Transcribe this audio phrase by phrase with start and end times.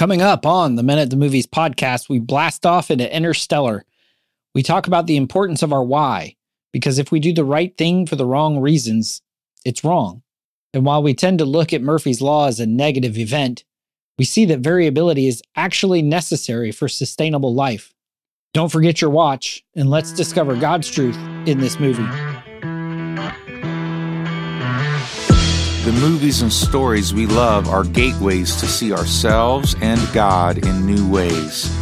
[0.00, 3.84] Coming up on the Men at the Movies podcast, we blast off into Interstellar.
[4.54, 6.36] We talk about the importance of our why,
[6.72, 9.20] because if we do the right thing for the wrong reasons,
[9.62, 10.22] it's wrong.
[10.72, 13.64] And while we tend to look at Murphy's Law as a negative event,
[14.16, 17.92] we see that variability is actually necessary for sustainable life.
[18.54, 22.29] Don't forget your watch, and let's discover God's truth in this movie.
[25.82, 31.08] The movies and stories we love are gateways to see ourselves and God in new
[31.08, 31.74] ways.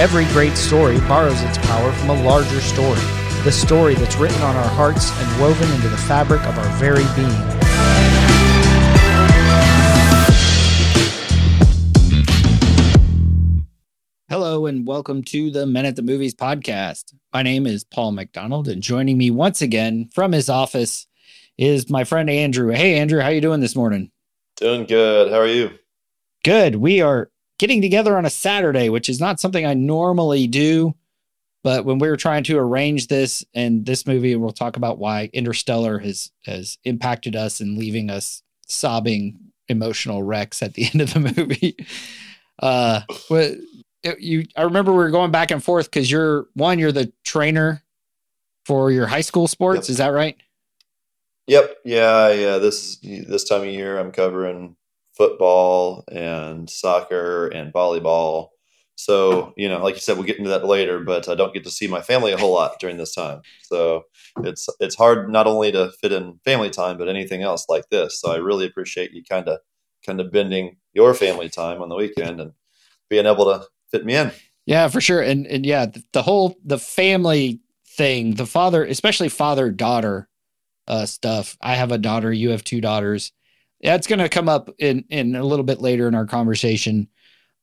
[0.00, 2.98] Every great story borrows its power from a larger story,
[3.44, 7.04] the story that's written on our hearts and woven into the fabric of our very
[7.14, 7.30] being.
[14.28, 17.14] Hello and welcome to the Men at the Movies podcast.
[17.36, 21.06] My name is Paul McDonald, and joining me once again from his office
[21.58, 22.70] is my friend Andrew.
[22.70, 24.10] Hey, Andrew, how you doing this morning?
[24.56, 25.30] Doing good.
[25.30, 25.72] How are you?
[26.44, 26.76] Good.
[26.76, 30.94] We are getting together on a Saturday, which is not something I normally do.
[31.62, 34.98] But when we were trying to arrange this and this movie, and we'll talk about
[34.98, 41.02] why Interstellar has has impacted us and leaving us sobbing emotional wrecks at the end
[41.02, 41.76] of the movie.
[42.58, 43.02] Uh,
[44.06, 47.12] but you I remember we were going back and forth because you're one, you're the
[47.24, 47.82] trainer
[48.64, 49.88] for your high school sports.
[49.88, 49.90] Yep.
[49.90, 50.36] Is that right?
[51.46, 51.76] Yep.
[51.84, 52.32] Yeah.
[52.32, 52.58] Yeah.
[52.58, 54.76] This this time of year, I'm covering
[55.16, 58.48] football and soccer and volleyball.
[58.96, 61.00] So you know, like you said, we'll get into that later.
[61.00, 63.42] But I don't get to see my family a whole lot during this time.
[63.62, 64.04] So
[64.42, 68.20] it's it's hard not only to fit in family time, but anything else like this.
[68.20, 69.60] So I really appreciate you kind of
[70.04, 72.52] kind of bending your family time on the weekend and
[73.08, 74.32] being able to fit me in.
[74.66, 75.22] Yeah, for sure.
[75.22, 77.60] And and yeah, the, the whole the family
[77.96, 80.28] thing, the father, especially father daughter
[80.88, 81.56] uh, stuff.
[81.60, 82.32] I have a daughter.
[82.32, 83.32] You have two daughters.
[83.80, 87.08] That's going to come up in in a little bit later in our conversation.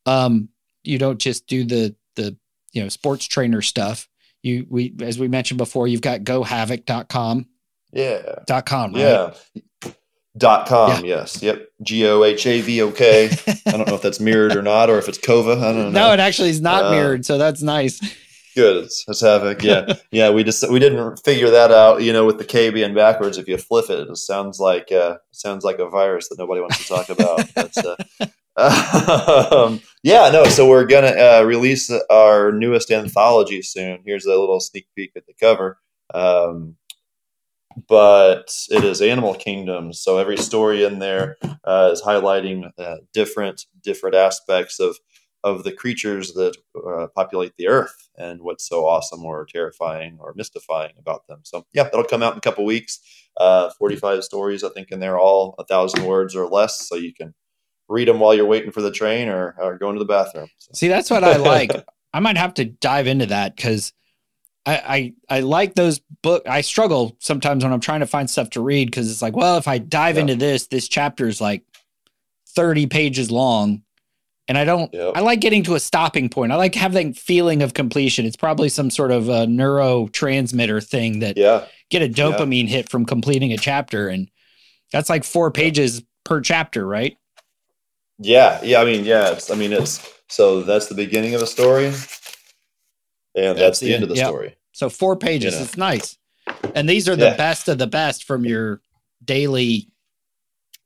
[0.06, 0.50] Um,
[0.84, 2.38] you don't just do the the
[2.72, 4.08] you know sports trainer stuff.
[4.42, 7.48] You we as we mentioned before, you've got gohavoc.com.
[7.92, 8.40] Yeah.
[8.48, 8.94] Dot com.
[8.94, 9.02] Right?
[9.02, 9.92] Yeah.
[10.36, 11.18] Dot com, yeah.
[11.18, 11.44] yes.
[11.44, 11.68] Yep.
[11.84, 13.30] G O H A V O K.
[13.68, 15.58] I don't know if that's mirrored or not, or if it's Kova.
[15.58, 16.08] I don't know.
[16.08, 18.00] No, it actually is not uh, mirrored, so that's nice.
[18.56, 18.86] Good.
[18.86, 19.62] It's, it's Havoc.
[19.64, 19.94] Yeah.
[20.12, 20.30] yeah.
[20.32, 23.38] We just we didn't figure that out, you know, with the K being backwards.
[23.38, 26.80] If you flip it, it sounds like uh sounds like a virus that nobody wants
[26.80, 27.48] to talk about.
[27.54, 27.96] That's uh
[29.52, 30.46] um, yeah, no.
[30.46, 34.04] So we're gonna uh, release our newest anthology soon.
[34.06, 35.80] Here's a little sneak peek at the cover.
[36.14, 36.76] Um,
[37.88, 40.00] but it is animal kingdoms.
[40.00, 44.98] So every story in there uh, is highlighting uh, different different aspects of
[45.44, 46.56] of the creatures that
[46.88, 51.40] uh, populate the earth and what's so awesome or terrifying or mystifying about them.
[51.44, 53.00] So yeah, that'll come out in a couple weeks.
[53.38, 56.96] Uh, Forty five stories, I think, in there, all a thousand words or less, so
[56.96, 57.34] you can
[57.90, 60.48] read them while you're waiting for the train or, or going to the bathroom.
[60.58, 60.72] So.
[60.74, 61.72] See, that's what I like.
[62.14, 63.92] I might have to dive into that because
[64.66, 66.48] I, I, I like those book.
[66.48, 69.58] I struggle sometimes when I'm trying to find stuff to read because it's like, well,
[69.58, 71.64] if I dive into this, this chapter is like
[72.56, 73.84] 30 pages long,
[74.48, 74.94] and I don't.
[74.94, 75.14] Yep.
[75.16, 76.52] I like getting to a stopping point.
[76.52, 78.26] I like having feeling of completion.
[78.26, 81.66] It's probably some sort of a neurotransmitter thing that yeah.
[81.90, 82.78] get a dopamine yeah.
[82.78, 84.30] hit from completing a chapter, and
[84.92, 86.06] that's like four pages yeah.
[86.24, 87.18] per chapter, right?
[88.20, 88.82] Yeah, yeah.
[88.82, 89.32] I mean, yeah.
[89.32, 91.92] It's, I mean, it's so that's the beginning of a story
[93.36, 94.28] and that's, that's the, end of the yep.
[94.28, 94.56] story.
[94.72, 95.54] So four pages.
[95.54, 95.66] You know.
[95.66, 96.18] It's nice.
[96.76, 97.38] And these are the yeah.
[97.38, 98.82] best of the best from your
[99.24, 99.90] daily.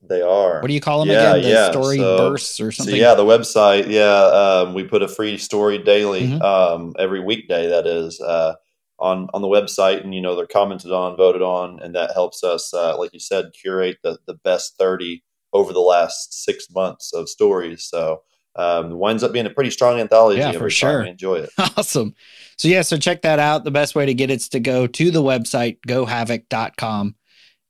[0.07, 0.61] They are.
[0.61, 1.43] What do you call them yeah, again?
[1.43, 1.71] The yeah.
[1.71, 2.93] story so, bursts or something.
[2.93, 3.89] So yeah, the website.
[3.89, 6.41] Yeah, um, we put a free story daily mm-hmm.
[6.41, 7.67] um, every weekday.
[7.67, 8.53] That is uh,
[8.99, 12.43] on on the website, and you know they're commented on, voted on, and that helps
[12.43, 17.13] us, uh, like you said, curate the the best thirty over the last six months
[17.13, 17.83] of stories.
[17.83, 18.21] So
[18.57, 20.39] um, winds up being a pretty strong anthology.
[20.39, 21.03] Yeah, for sure.
[21.03, 21.49] enjoy it.
[21.77, 22.15] Awesome.
[22.57, 23.63] So yeah, so check that out.
[23.63, 27.15] The best way to get it's to go to the website, gohavoc.com.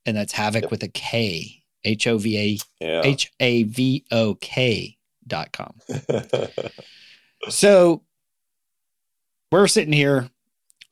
[0.06, 0.70] And that's havoc yep.
[0.70, 1.58] with a K.
[1.84, 4.96] H O V A H A V O K
[5.26, 5.74] dot com.
[7.48, 8.02] so
[9.52, 10.28] we're sitting here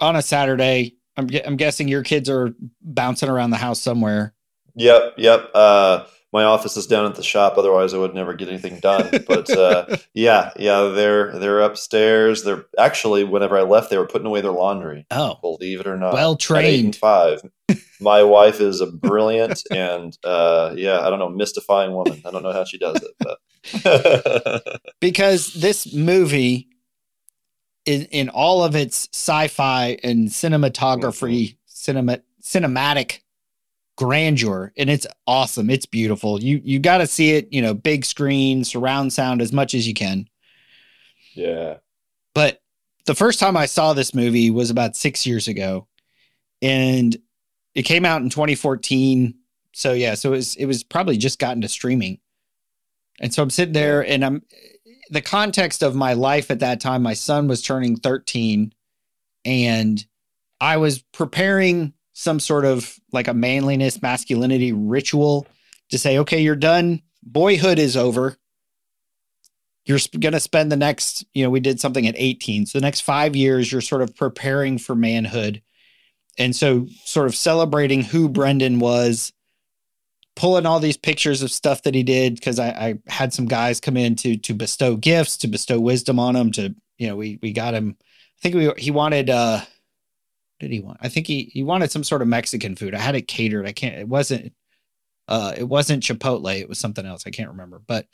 [0.00, 0.94] on a Saturday.
[1.16, 4.34] I'm I'm guessing your kids are bouncing around the house somewhere.
[4.74, 5.50] Yep, yep.
[5.54, 6.04] Uh,
[6.36, 7.56] my office is down at the shop.
[7.56, 9.24] Otherwise, I would never get anything done.
[9.26, 12.44] But uh, yeah, yeah, they're they're upstairs.
[12.44, 15.06] They're actually, whenever I left, they were putting away their laundry.
[15.10, 16.94] Oh, believe it or not, well trained.
[16.96, 17.40] Five.
[18.00, 22.20] my wife is a brilliant and uh, yeah, I don't know, mystifying woman.
[22.26, 23.14] I don't know how she does it,
[23.82, 26.68] but because this movie,
[27.86, 31.56] in in all of its sci-fi and cinematography, mm-hmm.
[31.64, 33.20] cinema cinematic
[33.96, 35.70] grandeur and it's awesome.
[35.70, 36.42] It's beautiful.
[36.42, 39.88] You you got to see it, you know, big screen, surround sound as much as
[39.88, 40.28] you can.
[41.34, 41.78] Yeah.
[42.34, 42.62] But
[43.06, 45.86] the first time I saw this movie was about 6 years ago
[46.60, 47.16] and
[47.74, 49.34] it came out in 2014.
[49.72, 52.18] So yeah, so it was it was probably just gotten to streaming.
[53.20, 54.42] And so I'm sitting there and I'm
[55.10, 58.72] the context of my life at that time, my son was turning 13
[59.44, 60.04] and
[60.60, 65.46] I was preparing some sort of like a manliness, masculinity ritual
[65.90, 67.02] to say, okay, you're done.
[67.22, 68.38] Boyhood is over.
[69.84, 72.64] You're going to spend the next, you know, we did something at 18.
[72.64, 75.60] So the next five years, you're sort of preparing for manhood.
[76.38, 79.34] And so, sort of celebrating who Brendan was,
[80.36, 83.80] pulling all these pictures of stuff that he did because I, I, had some guys
[83.80, 86.52] come in to to bestow gifts, to bestow wisdom on him.
[86.52, 87.96] To you know, we we got him.
[88.00, 89.28] I think we he wanted.
[89.30, 89.60] uh
[90.58, 90.98] did he want?
[91.00, 92.94] I think he he wanted some sort of Mexican food.
[92.94, 93.66] I had it catered.
[93.66, 93.96] I can't.
[93.96, 94.52] It wasn't.
[95.28, 96.58] Uh, it wasn't Chipotle.
[96.58, 97.24] It was something else.
[97.26, 97.80] I can't remember.
[97.84, 98.06] But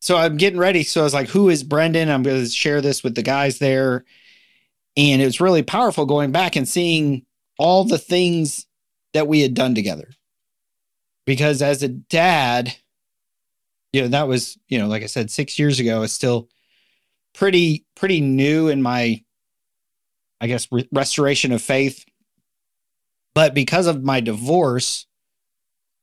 [0.00, 0.82] so I'm getting ready.
[0.82, 3.58] So I was like, "Who is Brendan?" I'm going to share this with the guys
[3.58, 4.04] there,
[4.96, 7.24] and it was really powerful going back and seeing
[7.58, 8.66] all the things
[9.12, 10.08] that we had done together
[11.24, 12.74] because as a dad,
[13.92, 16.48] you know, that was, you know, like I said, six years ago, it's still
[17.34, 19.22] pretty, pretty new in my,
[20.42, 22.04] I guess, re- restoration of faith.
[23.34, 25.06] But because of my divorce,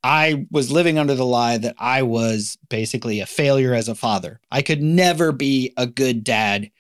[0.04, 4.40] I was living under the lie that I was basically a failure as a father.
[4.50, 6.72] I could never be a good dad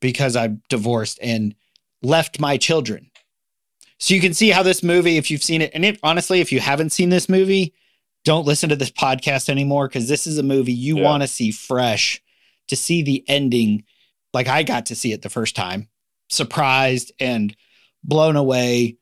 [0.00, 1.54] because I divorced and
[2.02, 3.10] left my children.
[3.98, 6.52] So you can see how this movie, if you've seen it, and it, honestly, if
[6.52, 7.74] you haven't seen this movie,
[8.24, 11.04] don't listen to this podcast anymore because this is a movie you yeah.
[11.04, 12.22] want to see fresh
[12.68, 13.84] to see the ending
[14.32, 15.88] like I got to see it the first time,
[16.30, 17.54] surprised and
[18.02, 18.96] blown away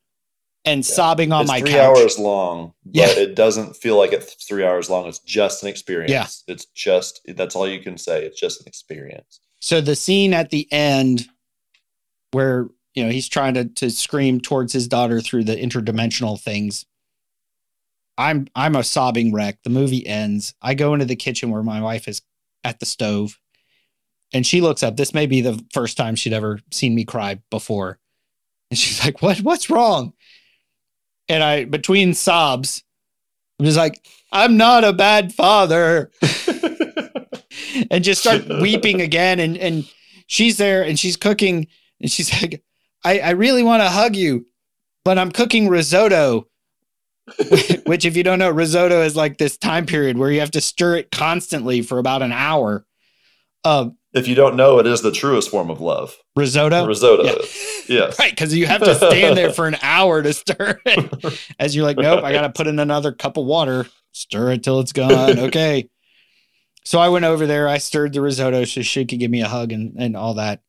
[0.64, 0.94] and yeah.
[0.94, 1.96] sobbing on it's my three couch.
[1.96, 3.08] hours long, but yeah.
[3.10, 5.06] it doesn't feel like it's three hours long.
[5.06, 6.10] It's just an experience.
[6.10, 6.52] Yeah.
[6.52, 8.24] It's just, that's all you can say.
[8.24, 9.40] It's just an experience.
[9.60, 11.26] So the scene at the end
[12.32, 16.84] where, you know, he's trying to, to scream towards his daughter through the interdimensional things
[18.18, 19.62] I'm I'm a sobbing wreck.
[19.62, 20.52] The movie ends.
[20.60, 22.20] I go into the kitchen where my wife is
[22.64, 23.38] at the stove
[24.32, 24.96] and she looks up.
[24.96, 27.98] This may be the first time she'd ever seen me cry before.
[28.70, 30.12] And she's like, "What what's wrong?"
[31.28, 32.84] And I between sobs,
[33.58, 36.10] I'm just like, "I'm not a bad father."
[37.90, 39.90] and just start weeping again and and
[40.26, 41.66] she's there and she's cooking
[42.00, 42.62] and she's like,
[43.04, 44.46] "I I really want to hug you,
[45.04, 46.46] but I'm cooking risotto."
[47.84, 50.62] Which, if you don't know, risotto is like this time period where you have to
[50.62, 52.86] stir it constantly for about an hour.
[53.64, 56.16] Uh, if you don't know, it is the truest form of love.
[56.36, 56.86] Risotto.
[56.86, 57.24] Risotto.
[57.24, 57.34] Yeah.
[57.88, 58.18] Yes.
[58.18, 61.40] right, because you have to stand there for an hour to stir it.
[61.58, 64.62] As you're like, nope, I got to put in another cup of water, stir it
[64.62, 65.38] till it's gone.
[65.38, 65.88] Okay.
[66.84, 67.66] so I went over there.
[67.66, 70.60] I stirred the risotto so she could give me a hug and and all that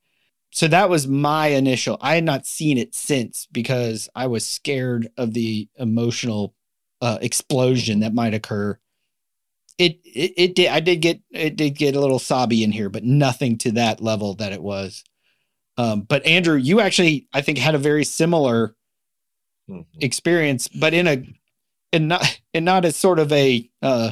[0.51, 5.07] so that was my initial i had not seen it since because i was scared
[5.17, 6.55] of the emotional
[7.01, 8.77] uh, explosion that might occur
[9.79, 12.89] it, it it did i did get it did get a little sobby in here
[12.89, 15.03] but nothing to that level that it was
[15.77, 18.75] um, but andrew you actually i think had a very similar
[19.67, 19.81] mm-hmm.
[20.01, 21.23] experience but in a
[21.91, 24.11] and not and not as sort of a uh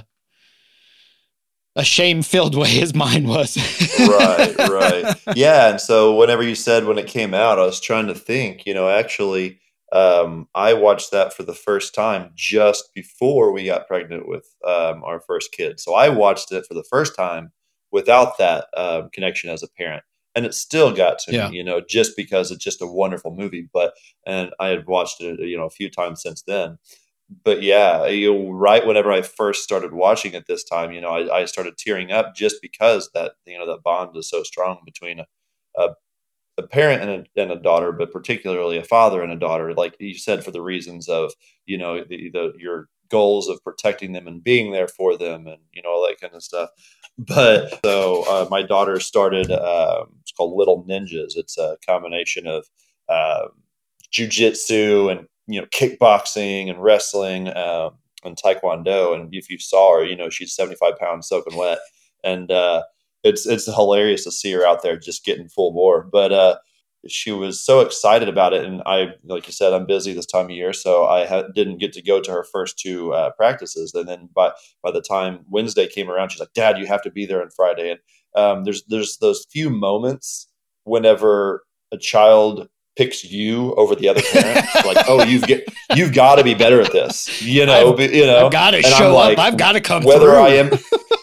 [1.75, 3.55] a shame filled way as mine was.
[3.99, 5.15] right, right.
[5.35, 5.69] Yeah.
[5.69, 8.73] And so whenever you said when it came out, I was trying to think, you
[8.73, 9.59] know, actually,
[9.91, 15.03] um, I watched that for the first time just before we got pregnant with um,
[15.03, 15.79] our first kid.
[15.79, 17.51] So I watched it for the first time
[17.91, 20.03] without that um, connection as a parent.
[20.35, 21.49] And it still got to yeah.
[21.49, 23.67] me, you know, just because it's just a wonderful movie.
[23.73, 23.93] But,
[24.25, 26.77] and I had watched it, you know, a few times since then
[27.43, 31.09] but yeah, you know, right whenever I first started watching it this time, you know,
[31.09, 34.79] I, I, started tearing up just because that you know that bond is so strong
[34.85, 35.25] between a,
[35.77, 35.89] a,
[36.57, 39.73] a parent and a, and a, daughter, but particularly a father and a daughter.
[39.73, 41.33] Like you said, for the reasons of
[41.65, 45.59] you know the, the your goals of protecting them and being there for them, and
[45.71, 46.69] you know all that kind of stuff.
[47.19, 49.51] But so uh, my daughter started.
[49.51, 51.35] Um, it's called Little Ninjas.
[51.35, 52.65] It's a combination of
[53.09, 53.47] uh,
[54.11, 59.15] jujitsu and you know kickboxing and wrestling um, and taekwondo.
[59.15, 61.79] And if you saw her, you know she's seventy five pounds soaking wet,
[62.23, 62.83] and uh,
[63.23, 66.03] it's it's hilarious to see her out there just getting full bore.
[66.03, 66.55] But uh,
[67.07, 70.45] she was so excited about it, and I, like you said, I'm busy this time
[70.45, 73.93] of year, so I ha- didn't get to go to her first two uh, practices.
[73.93, 74.51] And then by
[74.83, 77.49] by the time Wednesday came around, she's like, "Dad, you have to be there on
[77.49, 77.99] Friday." And
[78.35, 80.47] um, there's there's those few moments
[80.83, 84.65] whenever a child picks you over the other parent.
[84.85, 87.41] like, oh, you've get you've got to be better at this.
[87.41, 88.47] You know, I've- you know.
[88.47, 89.43] I've got to show like, up.
[89.45, 90.39] I've got to come whether through.
[90.39, 90.71] I am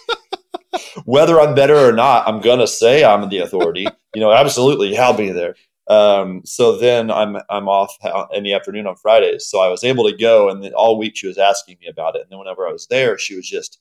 [1.05, 3.87] whether I'm better or not, I'm gonna say I'm the authority.
[4.15, 5.55] you know, absolutely, I'll be there.
[5.87, 7.97] Um, so then I'm I'm off
[8.33, 11.27] in the afternoon on Fridays, so I was able to go, and all week she
[11.27, 13.79] was asking me about it, and then whenever I was there, she was just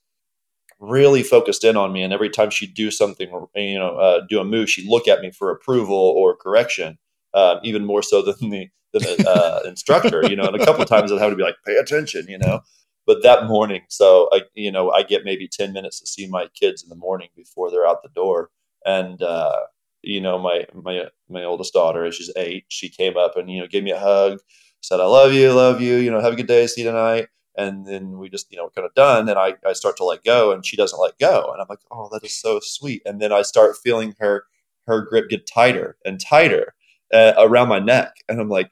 [0.79, 4.39] really focused in on me, and every time she'd do something, you know, uh, do
[4.39, 6.97] a move, she'd look at me for approval or correction,
[7.33, 10.43] um, even more so than the than the uh, instructor, you know.
[10.43, 12.59] And a couple of times I'd have to be like, "Pay attention," you know
[13.05, 16.47] but that morning so i you know i get maybe 10 minutes to see my
[16.53, 18.49] kids in the morning before they're out the door.
[18.85, 19.61] And uh
[20.01, 23.67] you know my my my oldest daughter she's eight she came up and you know
[23.67, 24.39] gave me a hug
[24.81, 27.27] said i love you love you you know have a good day see you tonight.
[27.55, 30.23] And then we just you know kind of done and I, I start to let
[30.23, 31.51] go and she doesn't let go.
[31.51, 33.01] And i'm like oh that is so sweet.
[33.05, 34.45] And then i start feeling her
[34.87, 36.73] her grip get tighter and tighter
[37.13, 38.15] uh, around my neck.
[38.27, 38.71] And i'm like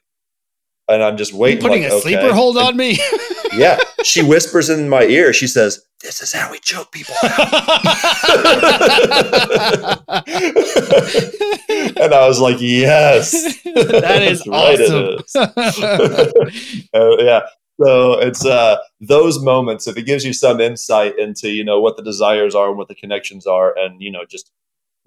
[0.88, 2.02] and i'm just waiting putting like, a okay.
[2.02, 2.98] sleeper hold on me.
[3.54, 3.78] yeah.
[4.04, 5.32] She whispers in my ear.
[5.32, 7.32] She says, This is how we choke people and
[12.14, 13.62] I was like, Yes.
[13.64, 15.18] that is right, awesome.
[15.18, 15.36] is.
[16.94, 17.40] Uh, yeah.
[17.82, 21.96] So it's uh, those moments, if it gives you some insight into, you know, what
[21.96, 24.52] the desires are and what the connections are, and, you know, just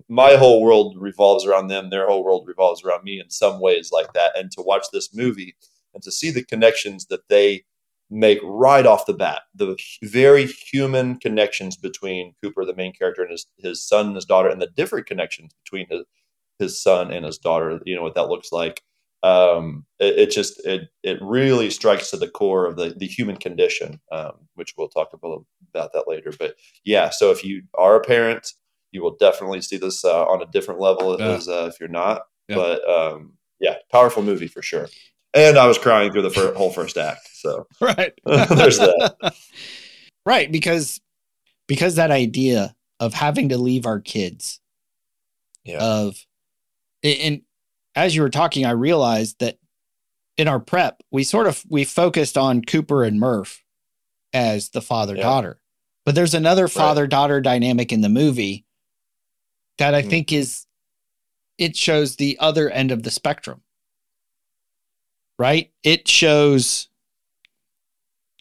[0.10, 3.92] my whole world revolves around them, their whole world revolves around me in some ways
[3.92, 4.38] like that.
[4.38, 5.56] And to watch this movie
[5.94, 7.64] and to see the connections that they
[8.10, 13.32] make right off the bat, the very human connections between Cooper, the main character, and
[13.32, 16.04] his, his son and his daughter, and the different connections between his,
[16.60, 18.84] his son and his daughter, you know, what that looks like
[19.26, 23.38] um, it, it just it it really strikes to the core of the the human
[23.38, 25.44] condition, um, which we'll talk about
[25.74, 26.32] about that later.
[26.38, 28.52] But yeah, so if you are a parent,
[28.92, 31.30] you will definitely see this uh, on a different level Yeah.
[31.32, 32.24] as uh, if you're not.
[32.48, 32.56] Yeah.
[32.56, 34.90] But um, yeah, powerful movie for sure.
[35.34, 37.28] And I was crying through the fir- whole first act.
[37.46, 38.14] So right.
[38.26, 39.36] There's that.
[40.28, 41.02] Right, because
[41.68, 44.60] because that idea of having to leave our kids
[45.64, 46.26] yeah, of
[47.04, 47.44] and
[47.96, 49.60] as you were talking, I realized that
[50.36, 53.64] in our prep, we sort of we focused on Cooper and Murph
[54.34, 55.60] as the father daughter.
[56.06, 58.66] But there's another father daughter dynamic in the movie
[59.78, 60.10] that I Mhm.
[60.10, 60.66] think is
[61.60, 63.62] it shows the other end of the spectrum.
[65.38, 65.72] Right?
[65.84, 66.90] It shows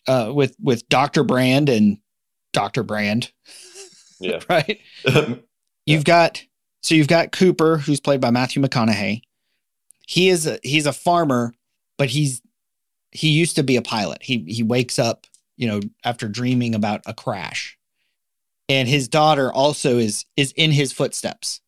[0.07, 1.25] uh with with Dr.
[1.25, 1.99] Brand and
[2.53, 2.83] Dr.
[2.83, 3.33] Brand,
[4.21, 4.41] yeah.
[4.49, 4.81] right?
[5.87, 6.43] You've got
[6.81, 9.23] so you've got Cooper, who's played by Matthew McConaughey.
[10.07, 11.53] He is a he's a farmer,
[11.99, 12.41] but he's
[13.11, 14.23] he used to be a pilot.
[14.23, 17.79] He he wakes up, you know, after dreaming about a crash.
[18.69, 21.61] And his daughter also is is in his footsteps.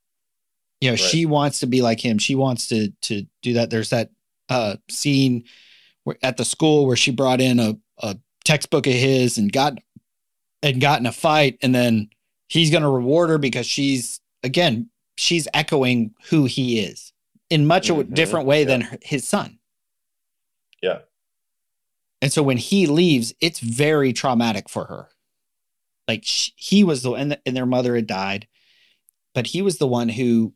[0.80, 1.00] You know, Right.
[1.00, 2.18] she wants to be like him.
[2.18, 3.70] She wants to to do that.
[3.70, 4.10] There's that
[4.48, 5.44] uh scene
[6.04, 7.76] where, at the school where she brought in a
[8.46, 9.78] textbook of his and got
[10.62, 11.58] and got in a fight.
[11.62, 12.08] And then
[12.48, 17.12] he's going to reward her because she's again she's echoing who he is
[17.50, 18.66] in much a Mhm, different way yeah.
[18.66, 19.58] than his son.
[20.82, 20.98] Yeah.
[22.22, 25.08] and so when he leaves it's very traumatic for her.
[26.08, 28.46] Like sh he was the and, and their mother had died
[29.34, 30.54] but he was the one who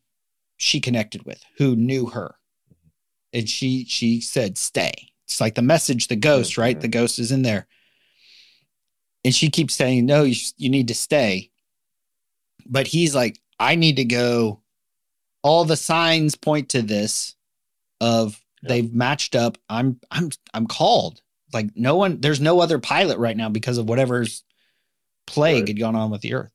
[0.57, 2.35] she connected with who knew her.
[3.33, 4.93] And she she said stay.
[5.27, 6.77] It's like the message the ghost right?
[6.77, 6.81] Mhm.
[6.83, 7.67] the ghost is in there
[9.25, 11.51] and she keeps saying no you, you need to stay
[12.67, 14.61] but he's like i need to go
[15.43, 17.35] all the signs point to this
[18.01, 18.69] of Yeah.
[18.69, 21.21] they've matched up i'm i'm i'm called
[21.53, 24.45] like no one there's no other pilot right now because of whatever's
[25.27, 25.69] plague Right.
[25.69, 26.53] had gone on with the earth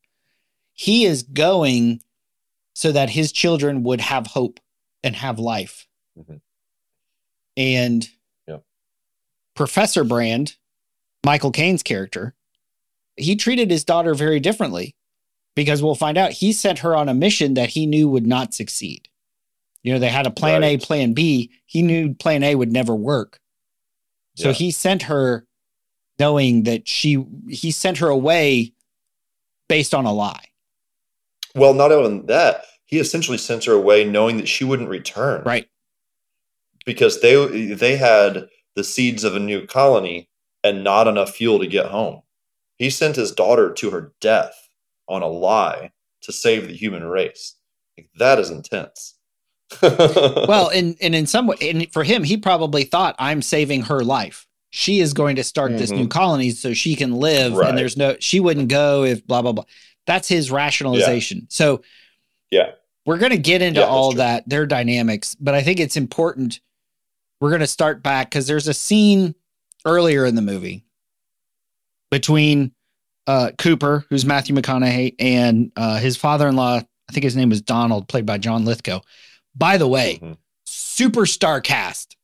[0.74, 2.02] he is going
[2.74, 4.60] so that his children would have hope
[5.04, 5.88] and have life
[6.20, 6.42] Mhm.
[7.58, 8.10] and
[8.48, 8.58] Yeah.
[9.56, 10.56] professor brand
[11.26, 12.34] michael caine's character
[13.18, 14.96] he treated his daughter very differently
[15.56, 18.54] because we'll find out he sent her on a mission that he knew would not
[18.54, 19.08] succeed.
[19.84, 21.52] You know, they had a plan A, plan B.
[21.66, 23.40] He knew plan A would never work.
[24.36, 24.54] So Yeah.
[24.56, 25.46] he sent her
[26.20, 28.74] knowing that she, he sent her away
[29.68, 30.48] based on a lie.
[31.56, 35.44] Well, not only that, he essentially sent her away knowing that she wouldn't return.
[35.44, 35.68] Right.
[36.86, 40.30] because they they had the seeds of a new colony
[40.64, 42.22] and not enough fuel to get home.
[42.78, 44.56] He sent his daughter to her death
[45.08, 45.92] on a lie
[46.22, 47.56] to save the human race.
[47.98, 49.16] Like, that is intense.
[49.82, 54.04] Well, and, and in some way, and for him, he probably thought, I'm saving her
[54.04, 54.46] life.
[54.70, 55.96] She is going to start this Mhm.
[55.98, 57.54] new colony so she can live.
[57.54, 57.70] Right.
[57.70, 59.64] And there's no, she wouldn't go if blah, blah, blah.
[60.06, 61.48] That's his rationalization.
[61.50, 61.82] So,
[62.52, 62.72] Yeah.
[63.06, 66.60] we're going to get into Yeah, all that, their dynamics, but I think it's important
[67.40, 69.36] we're going to start back because there's a scene
[69.86, 70.84] earlier in the movie
[72.12, 72.72] between
[73.28, 76.78] uh, Cooper, who's Matthew McConaughey, and uh, his father-in-law.
[77.10, 79.00] I think his name was Donald, played by John Lithgow.
[79.56, 80.38] By the way, Mhm.
[80.68, 82.16] superstar cast.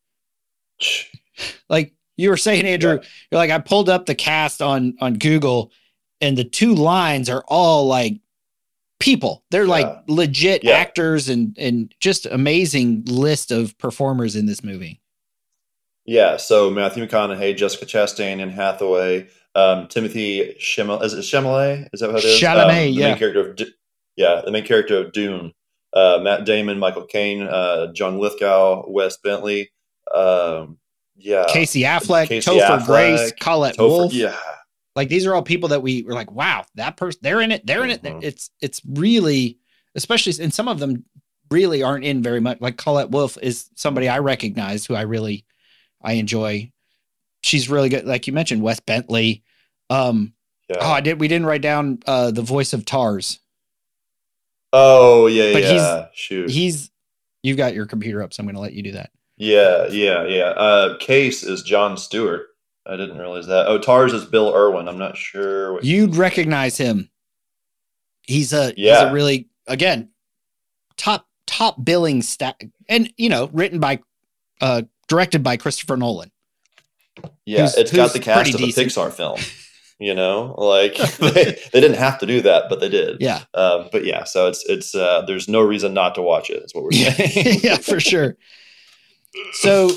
[1.70, 3.08] Like you were saying, Andrew, Yeah.
[3.32, 5.72] you're like I pulled up the cast on on Google,
[6.20, 8.20] and the two lines are all like
[9.00, 9.44] people.
[9.52, 10.00] They're like Yeah.
[10.08, 10.74] legit Yeah.
[10.74, 15.00] actors and and just amazing list of performers in this movie.
[16.06, 21.04] Yeah, so Matthew McConaughey, Jessica Chastain, Anne Hathaway, um, Timothy Chalamet.
[21.04, 21.90] Is it Chalamet?
[21.94, 22.40] Is that what it is?
[22.42, 23.10] Chalamet, Um, the yeah.
[23.10, 23.74] main character of D-
[24.16, 25.54] yeah, the main character of Dune.
[25.94, 29.72] Uh, Matt Damon, Michael Caine, uh, John Lithgow, Wes Bentley.
[30.14, 30.78] Um,
[31.18, 34.14] yeah, Casey Affleck, Casey Topher Affleck, Grace, Collette Topher- Wolfe.
[34.14, 34.36] Yeah,
[34.96, 37.66] Like these are all people that we were like, wow, that person, they're in it,
[37.66, 38.02] they're in it.
[38.04, 38.24] Mhm.
[38.24, 39.58] It's it's really,
[39.96, 41.04] especially, and some of them
[41.50, 42.60] really aren't in very much.
[42.62, 45.46] Like Collette Wolfe is somebody I recognize who I really,
[46.02, 46.72] I enjoy.
[47.42, 48.06] She's really good.
[48.06, 49.44] Like you mentioned, Wes Bentley.
[49.90, 50.34] Um,
[50.70, 50.78] yeah.
[50.80, 51.20] oh, I did.
[51.20, 53.40] We didn't write down uh the voice of Tars.
[54.74, 56.08] Oh yeah, But yeah.
[56.14, 56.50] Shoot.
[56.50, 56.90] He's.
[57.44, 59.10] You've got your computer up, so I'm going to let you do that.
[59.36, 60.50] yeah, yeah, yeah.
[60.50, 62.50] Uh, Case is John Stewart.
[62.86, 63.68] I didn't realize that.
[63.68, 64.88] Oh, Tars is Bill Irwin.
[64.88, 65.74] I'm not sure.
[65.74, 67.10] What, You'd recognize him.
[68.22, 69.10] He's a he's Yeah.
[69.10, 70.10] a really again
[70.98, 74.00] top top billing stat and you know written by
[74.62, 76.32] uh directed by Christopher Nolan.
[77.46, 78.88] Yeah, who's- it's got the cast of a decent.
[78.88, 79.40] Pixar film.
[80.00, 83.18] You know, like they, they didn't have to do that, but they did.
[83.20, 83.44] Yeah.
[83.54, 86.64] Um, but yeah, so it's it's uh, there's no reason not to watch it.
[86.64, 87.60] Is what we're Yeah, saying.
[87.64, 88.36] yeah, for sure.
[89.54, 89.92] So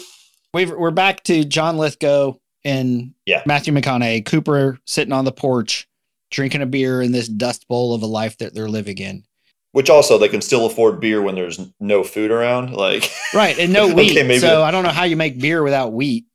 [0.53, 3.43] we've, we're back to John Lithgow and Yeah.
[3.47, 5.89] Matthew McConaughey, Cooper sitting on the porch,
[6.31, 9.25] drinking a beer in this dust bowl of a life that they're living in.
[9.73, 12.75] Which also they can still afford beer when there's no food around.
[12.75, 13.59] Like Right.
[13.59, 14.15] And no Okay, wheat.
[14.27, 16.27] maybe- so I don't know how you make beer without wheat.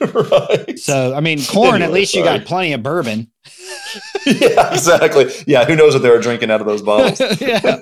[0.00, 0.78] Right.
[0.78, 3.30] So, I mean, corn, at Anyway, least you got plenty of bourbon.
[4.26, 5.30] yeah, exactly.
[5.46, 7.20] Yeah, who knows what they were drinking out of those bottles?
[7.40, 7.78] yeah.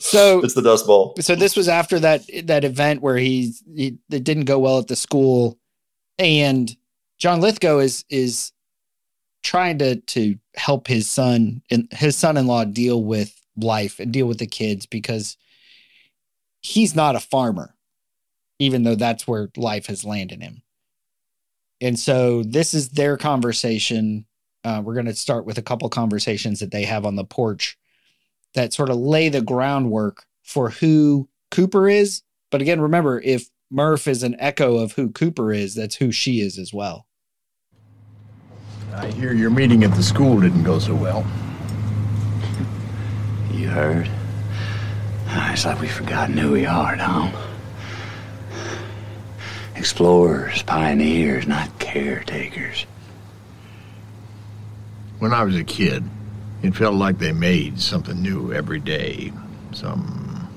[0.00, 1.14] So, it's the Dust Bowl.
[1.20, 4.88] so this was after that that event where he's he it didn't go well at
[4.88, 5.58] the school,
[6.18, 6.74] and
[7.18, 8.52] John Lithgow is is
[9.42, 14.38] trying to to help his son and his son-in-law deal with life and deal with
[14.38, 15.36] the kids because
[16.62, 17.75] he's not a farmer,
[18.58, 20.62] even though that's where life has landed him.
[21.80, 24.26] And so this is their conversation.
[24.64, 27.76] Uh, we're going to start with a couple conversations that they have on the porch
[28.54, 32.22] that sort of lay the groundwork for who Cooper is.
[32.50, 36.40] But again, remember, if Murph is an echo of who Cooper is, that's who she
[36.40, 37.06] is as well.
[38.94, 41.26] I hear your meeting at the school didn't go so well.
[43.52, 44.10] You heard?
[45.28, 47.32] It's like we've forgotten who we are, Tom.
[49.86, 52.86] Explorers, pioneers, not caretakers.
[55.20, 56.02] When I was a kid,
[56.64, 59.32] it felt like they made something new every day.
[59.70, 60.48] Some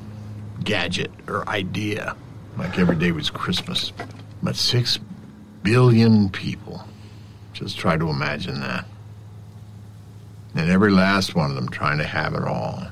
[0.64, 2.16] gadget or idea.
[2.58, 3.94] Like every day was Christmas.
[4.42, 4.98] But six
[5.62, 6.84] billion people.
[7.54, 8.86] Just try to imagine that.
[10.56, 12.88] And every last one of them trying to have it all.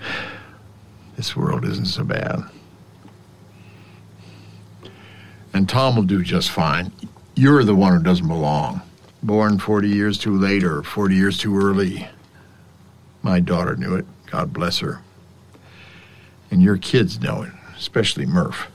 [1.16, 2.48] This world isn't so bad.
[5.52, 6.92] And Tom will do just fine.
[7.34, 8.82] You're the one who doesn't belong.
[9.22, 12.08] Born 40 years too late or 40 years too early.
[13.22, 14.06] My daughter knew it.
[14.30, 15.02] God bless her.
[16.50, 18.68] And your kids know it, especially Murph.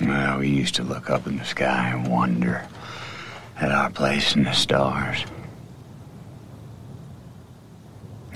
[0.00, 2.66] Well, we used to look up in the sky and wonder
[3.56, 5.24] at our place in the stars.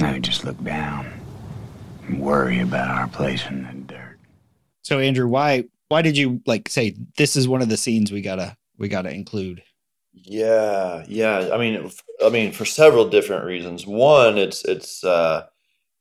[0.01, 1.13] Now we just look down
[2.07, 4.19] and worry about our place in the dirt.
[4.83, 8.23] So Andrew, why why did you like say this is one of the scenes we
[8.23, 9.63] gotta we gotta include?
[10.15, 11.51] Yeah, yeah.
[11.53, 11.91] I mean,
[12.25, 13.87] I mean, for several different reasons.
[13.87, 15.45] One, it's it's uh,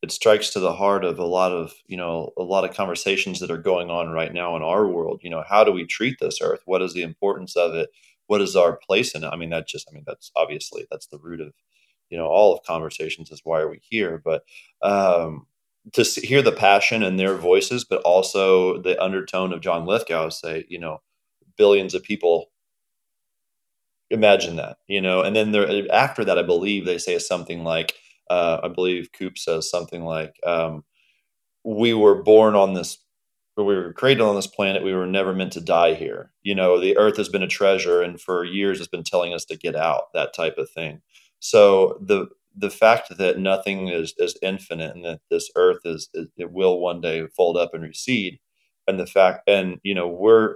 [0.02, 3.42] it strikes to the heart of a lot of you know a lot of conversations
[3.42, 5.20] that are going on right now in our world.
[5.24, 6.62] You know, how do we treat this earth?
[6.64, 7.90] What is the importance of it?
[8.28, 9.30] What is our place in it?
[9.34, 11.52] I mean, that just I mean that's obviously that's the root of
[12.10, 14.22] you know all of conversations is why are we here?
[14.24, 14.44] But
[14.82, 15.48] um,
[15.94, 20.66] to hear the passion in their voices, but also the undertone of John Lithgow say,
[20.70, 21.02] you know,
[21.58, 22.50] billions of people
[24.10, 25.22] imagine that you know?
[25.22, 27.94] And then there after that i believe they say something like
[28.30, 30.84] uh, i believe coop says something like um,
[31.64, 33.00] we were born on this
[33.58, 34.84] we were created on this planet.
[34.84, 36.32] We were never meant to die here.
[36.42, 39.46] You know the earth has been a treasure and for years it's been telling us
[39.46, 41.02] to get out that type of thing.
[41.40, 46.28] So the the fact that nothing is, is infinite and that this earth is, is
[46.38, 48.40] it will one day fold up and recede
[48.88, 50.56] and the fact and you know we're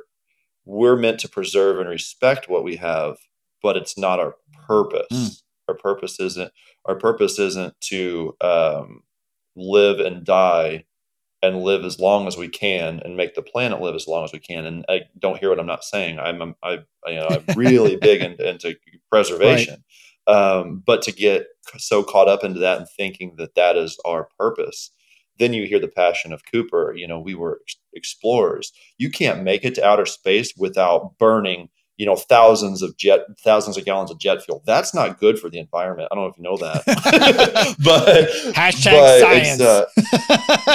[0.65, 3.17] we're meant to preserve and respect what we have
[3.61, 4.35] but it's not our
[4.67, 5.07] purpose.
[5.11, 5.41] Mm.
[5.69, 6.51] our purpose isn't
[6.85, 9.01] our purpose isn't to um,
[9.55, 10.85] live and die
[11.41, 14.33] and live as long as we can and make the planet live as long as
[14.33, 14.65] we can.
[14.65, 16.19] And i don't hear what i'm not saying.
[16.19, 16.71] I'm, I'm i
[17.07, 18.75] you know i'm really big into, into
[19.09, 19.83] preservation
[20.27, 24.29] um, but to get so caught up into that and thinking that that is our
[24.37, 24.91] purpose
[25.37, 26.93] then you hear the passion of cooper.
[26.95, 28.71] You know we were ex- explorers.
[28.97, 33.77] You can't make it to outer space without burning you know thousands of jet thousands
[33.77, 36.37] of gallons of jet fuel that's not good for the environment i don't know if
[36.37, 36.83] you know that
[37.83, 39.61] but Hashtag but science.
[39.61, 39.85] uh,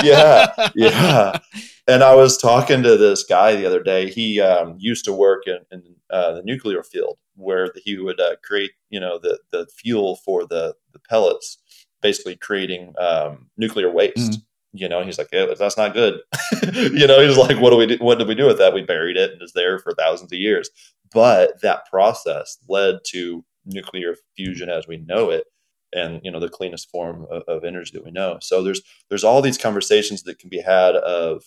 [0.03, 1.39] yeah, yeah.
[1.87, 4.11] And I was talking to this guy the other day.
[4.11, 8.37] He um, used to work in, in uh, the nuclear field where he would uh,
[8.45, 11.59] create, you know, the the fuel for the the pellets,
[12.01, 14.17] basically creating um, nuclear waste.
[14.33, 14.43] Mhm.
[14.73, 16.21] You know, he's like, yeah, that's not good.
[16.75, 17.97] you know, he's like, what do we do?
[17.99, 18.73] What did we do with that?
[18.75, 20.71] We buried it and it's there for thousands of years.
[21.13, 25.45] But that process led to nuclear fusion as we know it
[25.93, 29.23] and you know the cleanest form of, of energy that we know so there's there's
[29.25, 31.45] all these conversations that can be had of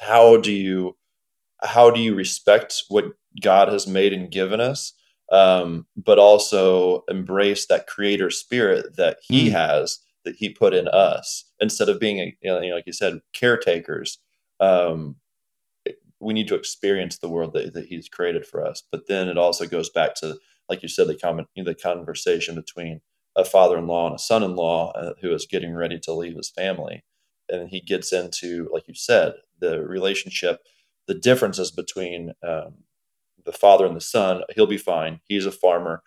[0.00, 0.96] how do you
[1.62, 3.04] how do you respect what
[3.42, 4.92] god has made and given us
[5.30, 9.52] um, but also embrace that creator spirit that he Mm.
[9.52, 14.18] has that he put in us instead of being you know, like you said caretakers
[14.60, 15.16] um,
[16.20, 18.82] we need to experience the world that, that he's created for us.
[18.90, 20.36] But then it also goes back to
[20.68, 23.00] like you said the comment the conversation between
[23.36, 27.04] a father-in-law and a son-in-law uh, who is getting ready to leave his family.
[27.48, 30.60] And he gets into like you said the relationship
[31.06, 32.74] the differences between um,
[33.44, 34.42] the father and the son.
[34.54, 35.20] He'll be fine.
[35.26, 36.02] He's a farmer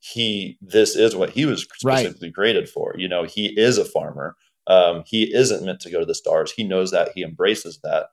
[0.00, 1.98] he this is what he was Right.
[1.98, 2.94] specifically created for.
[2.98, 4.36] You know he is a farmer.
[4.68, 6.52] Um, he isn't meant to go to the stars.
[6.52, 7.12] He knows that.
[7.14, 8.08] He embraces that.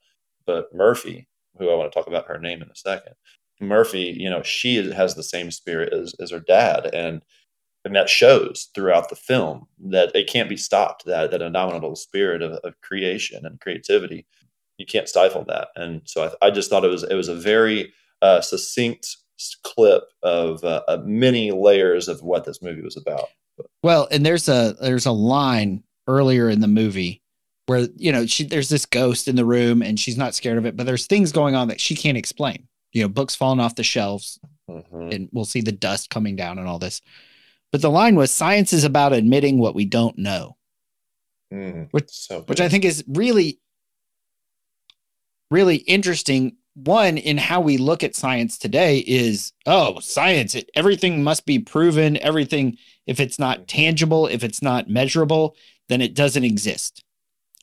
[0.46, 1.28] But murphy
[1.60, 3.13] who i want to talk about her name in a second
[3.62, 6.88] murphy you know she has the same spirit as, as her dad.
[6.93, 7.22] And
[7.86, 12.41] and that shows throughout the film that it can't be stopped that that indomitable spirit
[12.41, 14.26] of, of creation and creativity.
[14.78, 15.69] You can't stifle that.
[15.76, 19.17] And so i, I just thought it was it was a very uh, succinct
[19.64, 23.28] clip of uh, uh, many layers of what this movie was about
[23.84, 27.22] Well, and there's a there's a line earlier in the movie
[27.68, 30.66] where you know she there's this ghost in the room and she's not scared of
[30.66, 32.68] it, but there's things going on that she can't explain.
[32.92, 35.14] You know, books falling off the shelves, Mhm.
[35.16, 37.02] and we'll see the dust coming down and all this.
[37.72, 40.58] But the line was science is about admitting what we don't know,
[41.52, 41.88] Mhm.
[41.92, 42.60] Which- so which.
[42.62, 43.60] I think is really
[45.52, 51.24] really interesting one in how we look at science today is oh science it, everything
[51.24, 52.18] must be proven.
[52.18, 55.56] Everything if it's not tangible if it's not measurable
[55.90, 57.04] then it doesn't exist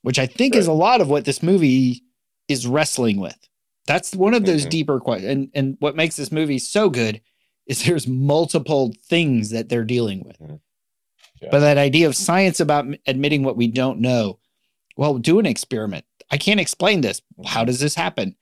[0.03, 2.03] which i think is a lot of what this movie
[2.49, 3.37] is wrestling with.
[3.87, 4.70] That's one of those Mhm.
[4.70, 7.20] deeper questions and, and what makes this movie so good
[7.66, 10.38] is there's multiple things that they're dealing with.
[10.38, 10.61] Mhm.
[11.42, 11.49] Yeah.
[11.51, 14.38] but that idea of science about admitting what we don't know
[14.96, 16.05] well do an experiment.
[16.31, 17.23] I can't explain this.
[17.46, 18.37] How does this happen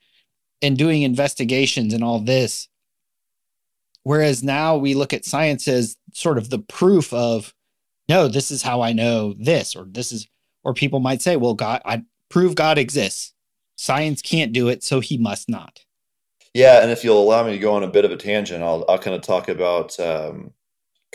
[0.61, 2.67] and doing investigations and all this.
[4.03, 7.53] Whereas now we look at science as sort of the proof of
[8.07, 10.27] no this is how i know this or this is
[10.63, 13.33] or people might say well god i prove god exists.
[13.75, 15.83] Science can't do it so he must not.
[16.53, 18.85] Yeah, and if you'll allow me to go on a bit of a tangent, I'll
[18.87, 20.51] I'll kind of talk about um,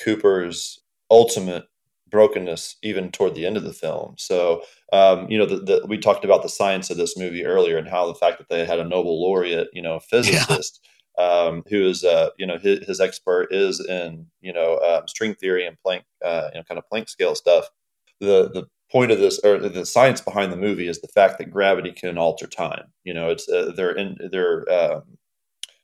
[0.02, 0.80] Cooper's
[1.10, 1.66] ultimate
[2.14, 4.14] brokenness even toward the end of the film.
[4.16, 7.76] So, um, you know, the, the, we talked about the science of this movie earlier
[7.76, 10.78] and how the fact that they had a Nobel laureate, you know, physicist
[11.18, 15.34] um, who is, uh, you know, his, his expert is in, you know, um, string
[15.34, 17.68] theory and Planck, uh, you know, kind of Planck scale stuff.
[18.20, 21.50] The the point of this or the science behind the movie is the fact that
[21.50, 22.92] gravity can alter time.
[23.02, 25.02] You know, it's uh, they're in they're um,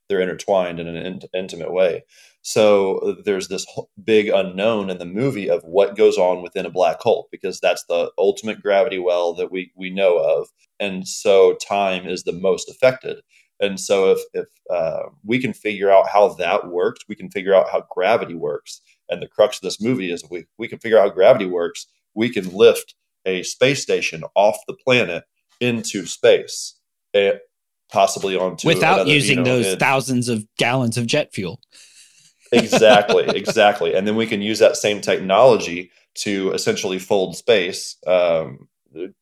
[0.08, 2.04] they're intertwined in an in- intimate way.
[2.42, 3.66] So there's this
[4.02, 7.84] big unknown in the movie of what goes on within a black hole because that's
[7.84, 10.48] the ultimate gravity well that we we know of,
[10.78, 13.20] and so time is the most affected.
[13.60, 17.54] And so if if uh, we can figure out how that works, we can figure
[17.54, 18.80] out how gravity works.
[19.10, 21.46] And the crux of this movie is if we we can figure out how gravity
[21.46, 22.94] works, we can lift
[23.26, 25.24] a space station off the planet
[25.60, 26.76] into space.
[27.12, 27.32] eh,
[27.92, 31.60] possibly onto without another, you using know, those and- thousands of gallons of jet fuel
[32.52, 38.68] exactly exactly and then we can use that same technology to essentially fold space um,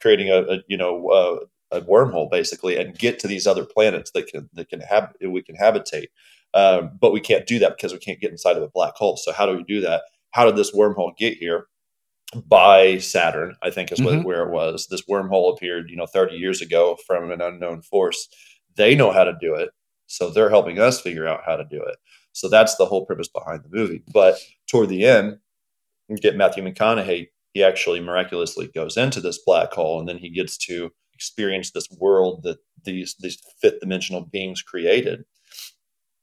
[0.00, 4.10] creating a, a you know uh, a wormhole basically and get to these other planets
[4.12, 6.10] that can that can have we can habitate
[6.54, 9.16] um, but we can't do that because we can't get inside of a black hole
[9.16, 11.66] so how do we do that how did this wormhole get here
[12.46, 14.24] by Saturn, I think is what, Mhm.
[14.24, 14.86] where it was.
[14.88, 18.28] This wormhole appeared, you know, 30 years ago from an unknown force.
[18.76, 19.70] They know how to do it,
[20.06, 21.96] so they're helping us figure out how to do it.
[22.38, 24.02] So that's the whole purpose behind the movie.
[24.12, 25.38] But toward the end,
[26.08, 27.28] you get Matthew McConaughey.
[27.52, 31.88] He actually miraculously goes into this black hole, and then he gets to experience this
[31.98, 35.24] world that these these fifth dimensional beings created.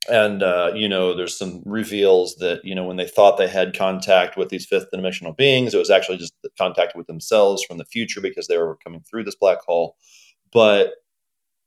[0.07, 3.77] And uh, you know, there's some reveals that you know when they thought they had
[3.77, 7.85] contact with these fifth dimensional beings, it was actually just contact with themselves from the
[7.85, 9.97] future because they were coming through this black hole.
[10.53, 10.93] But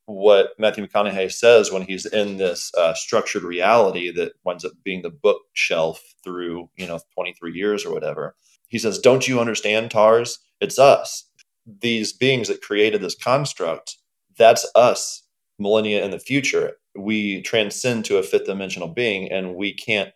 [0.08, 5.02] what Matthew McConaughey says when he's in this uh, structured reality that winds up being
[5.02, 8.34] the bookshelf through you know 23 years or whatever,
[8.68, 10.38] he says, "Don't you understand, Tars?
[10.62, 11.28] It's us.
[11.82, 13.98] These beings that created this construct.
[14.38, 15.24] That's us,
[15.58, 16.78] millennia in the future.
[16.96, 20.12] We transcend to a fifth dimensional being, and we can't."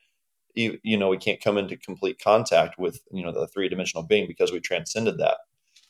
[0.54, 4.26] You, know we can't come into complete contact with you know the three dimensional being
[4.26, 5.38] because we transcended that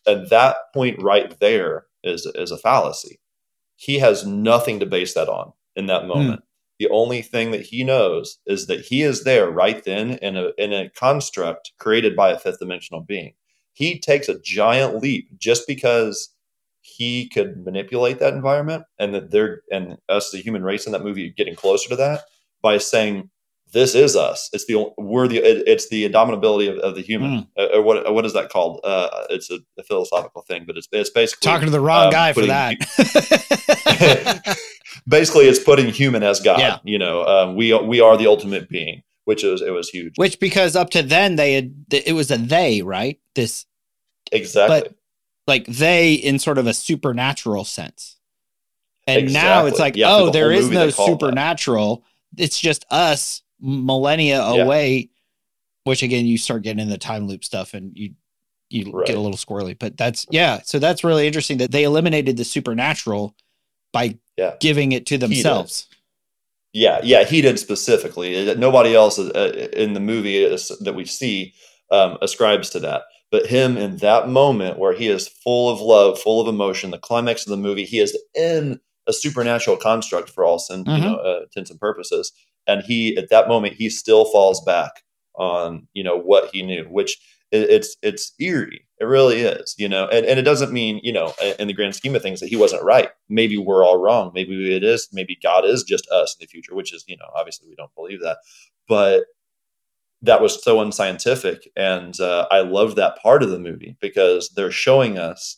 [0.06, 3.18] and that point right there is is a fallacy
[3.82, 6.08] he has nothing to base that on in that hmm.
[6.08, 6.44] moment.
[6.78, 10.50] The only thing that he knows is that he is there right then in a
[10.56, 13.34] in a construct created by a fifth dimensional being.
[13.72, 16.28] He takes a giant leap just because
[16.80, 21.02] he could manipulate that environment and that they're and us the human race in that
[21.02, 22.22] movie getting closer to that
[22.62, 23.30] by saying
[23.72, 24.50] this is us.
[24.52, 27.48] It's the we're the it- it's the indomitability of, of the human.
[27.58, 28.80] Uh, or what what is that called?
[28.84, 32.10] Uh, it's a, a philosophical thing, but it's it's basically Talking to the wrong um,
[32.12, 32.76] guy for that.
[35.08, 36.78] basically it's putting human as god Yeah.
[36.84, 40.38] you know um, we we are the ultimate being which is it was huge Which
[40.38, 43.18] because up to then they had it was a they, right?
[43.34, 43.66] This
[44.30, 44.94] exactly but-
[45.46, 48.16] like they in sort of a supernatural sense.
[49.08, 51.04] And now it's like, Yeah, oh, the there is no it that.
[51.06, 52.04] supernatural.
[52.38, 54.62] It's just us millennia Yeah.
[54.64, 55.08] away,
[55.84, 58.12] which again you start getting in the time loop stuff and you
[58.68, 59.06] you Right.
[59.06, 59.78] get a little squirrely.
[59.78, 63.34] But that's yeah, so that's really interesting that they eliminated the supernatural
[63.92, 64.54] by Yeah.
[64.60, 65.86] giving it to themselves.
[66.74, 71.04] yeah yeah he did specifically Uh, nobody else uh, in the movie is, that we
[71.04, 71.52] see
[71.90, 76.18] um, ascribes to that but him in that moment where he is full of love
[76.18, 80.46] full of emotion the climax of the movie he is in a supernatural construct for
[80.46, 81.02] all sin, you Mhm.
[81.02, 82.32] know uh, intents and purposes
[82.66, 85.02] and he at that moment he still falls back
[85.34, 87.18] on you know what he knew which
[87.52, 88.86] it's it's eerie.
[88.98, 91.94] It really is you know and, and it doesn't mean you know in the grand
[91.94, 93.10] scheme of things that he wasn't right.
[93.28, 94.32] Maybe we're all wrong.
[94.34, 97.28] Maybe it is maybe god is just us in the future which is you know
[97.36, 98.38] obviously we don't believe that.
[98.88, 99.24] But
[100.22, 104.70] that was so unscientific and uh, i love that part of the movie because they're
[104.70, 105.56] showing us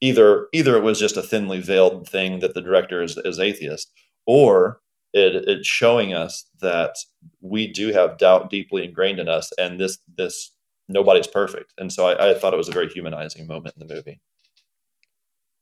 [0.00, 3.90] either either it was just a thinly veiled thing that the director is, is atheist
[4.26, 4.80] or
[5.16, 6.94] it, it's showing us that
[7.40, 10.52] we do have doubt deeply ingrained in us and this this
[10.88, 13.94] nobody's perfect and so I, I thought it was a very humanizing moment in the
[13.94, 14.20] movie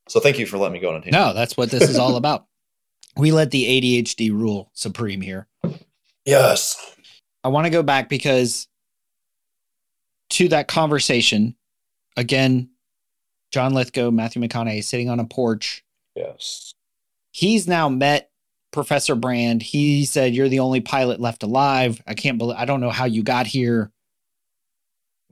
[0.08, 1.12] so thank you for letting me go on tangent.
[1.12, 2.46] No, that's what this is all about.
[3.16, 5.46] We let the ADHD rule supreme here.
[6.24, 6.96] yes
[7.44, 8.66] I want to go back because
[10.30, 11.54] to that conversation,
[12.16, 12.70] again,
[13.52, 15.84] John Lithgow, Matthew McConaughey sitting on a porch.
[16.16, 16.74] yes
[17.30, 18.30] He's now met
[18.74, 19.62] Professor Brand.
[19.62, 22.02] He said, You're the only pilot left alive.
[22.06, 23.90] I can't believe, I don't know how you got here.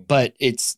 [0.08, 0.76] But it's,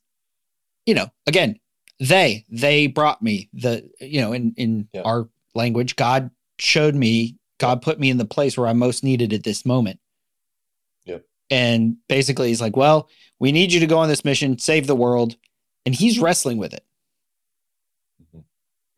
[0.86, 1.60] you know, again,
[2.00, 5.02] they, they brought me the, you know, in, in Yeah.
[5.02, 9.32] our language, God showed me, God put me in the place where I'm most needed
[9.32, 10.00] at this moment.
[11.04, 11.18] Yeah.
[11.50, 14.96] And basically, he's like, Well, we need you to go on this mission, save the
[14.96, 15.36] world.
[15.86, 16.84] And he's wrestling with it.
[18.34, 18.42] Mhm.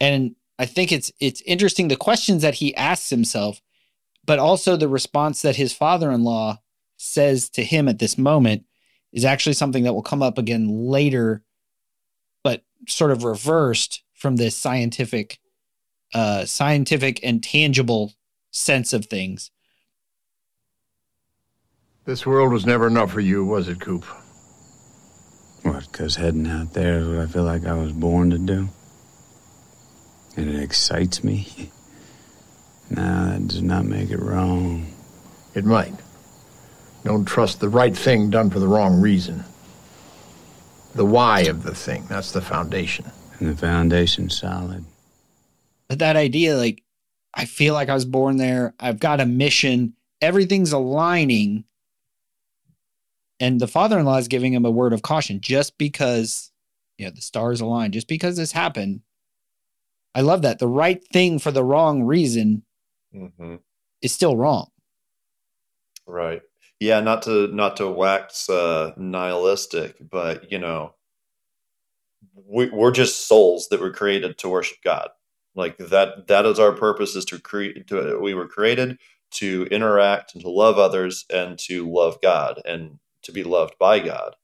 [0.00, 3.60] And I think it's it's interesting the questions that he asks himself,
[4.24, 6.58] but also the response that his father-in-law
[6.96, 8.64] says to him at this moment
[9.12, 11.42] is actually something that will come up again later,
[12.42, 15.38] but sort of reversed from this scientific,
[16.14, 18.14] uh, scientific and tangible
[18.50, 19.50] sense of things.
[22.06, 24.04] This world was never enough for you, was it, Coop?
[25.62, 28.68] What, because heading out there is what I feel like I was born to do?
[30.37, 31.70] And it excites me?
[32.90, 34.87] no, that does not make it wrong.
[35.55, 35.94] It might.
[37.05, 39.44] Don't trust the right thing done for the wrong reason.
[40.94, 43.07] The why of the thing, that's the foundation.
[43.38, 44.85] And the foundation's solid.
[45.88, 46.83] But that idea, like,
[47.33, 48.75] I feel like I was born there.
[48.81, 49.94] I've got a mission.
[50.20, 51.64] Everything's aligning.
[53.38, 56.51] And the father in law is giving him a word of caution just because,
[56.96, 59.03] you know, the stars align, just because this happened.
[60.16, 60.59] I love that.
[60.59, 62.64] The right thing for the wrong reason
[63.12, 63.57] hmm
[64.02, 64.70] is still wrong.
[66.07, 66.42] Right.
[66.81, 70.94] Yeah, not to not to wax uh, nihilistic, but you know,
[72.46, 75.09] we, we're just souls that were created to worship God.
[75.55, 78.98] Like that, that is our purpose is to create, to, we were created
[79.33, 84.00] to interact and to love others and to love God and to be loved by
[84.00, 84.37] God.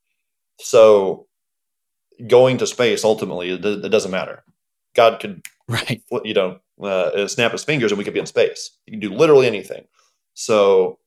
[0.58, 1.26] So
[2.26, 4.42] going to space ultimately, it, it doesn't matter.
[4.94, 6.02] God could, Right.
[6.24, 8.70] you know, uh, snap his fingers and we could be in space.
[8.86, 9.84] You can do literally anything.
[10.34, 10.98] So,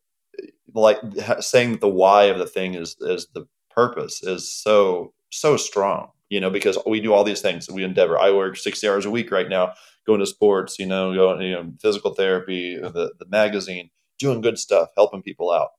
[0.74, 0.98] like
[1.40, 6.10] saying that the why of the thing is is the purpose is so so strong.
[6.30, 7.70] You know, because we do all these things.
[7.70, 8.18] We endeavor.
[8.18, 9.74] I work sixty hours a week right now,
[10.08, 10.80] going to sports.
[10.80, 15.52] You know, going you know physical therapy, the the magazine, doing good stuff, helping people
[15.52, 15.70] out.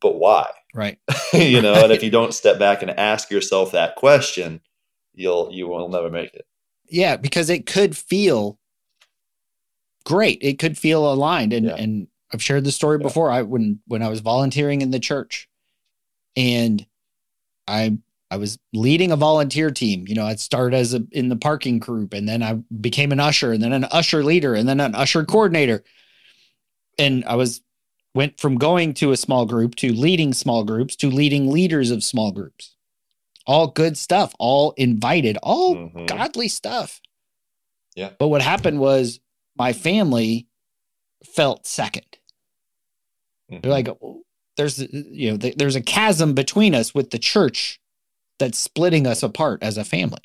[0.00, 0.50] But why?
[0.74, 0.98] Right.
[1.32, 4.60] you know, and if you don't step back and ask yourself that question,
[5.14, 6.46] you'll you will never make it.
[6.90, 8.58] Yeah, because it could feel
[10.04, 10.38] great.
[10.42, 11.52] It could feel aligned.
[11.52, 11.76] And Yeah.
[11.76, 13.04] and I've shared the story Yeah.
[13.06, 13.30] before.
[13.30, 15.48] I when when I was volunteering in the church
[16.36, 16.84] and
[17.68, 17.98] I
[18.32, 20.04] I was leading a volunteer team.
[20.06, 23.20] You know, I'd start as a in the parking group and then I became an
[23.20, 25.82] usher and then an usher leader and then an usher coordinator.
[26.98, 27.62] And I was
[28.14, 32.02] went from going to a small group to leading small groups to leading leaders of
[32.02, 32.74] small groups.
[33.50, 36.06] All good stuff, all invited, all Mhm.
[36.06, 37.00] godly stuff.
[37.96, 38.10] Yeah.
[38.16, 39.18] But what happened was
[39.56, 40.46] my family
[41.24, 42.06] felt second.
[43.50, 43.62] Mhm.
[43.62, 44.22] They're like, "Oh,
[44.54, 47.80] there's you know, th- there's a chasm between us with the church
[48.38, 50.22] that's splitting us apart as a family.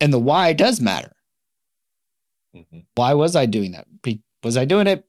[0.00, 1.14] And the why does matter.
[2.54, 2.86] Mhm.
[2.96, 3.86] Why was I doing that?
[4.02, 5.04] Be- was I doing it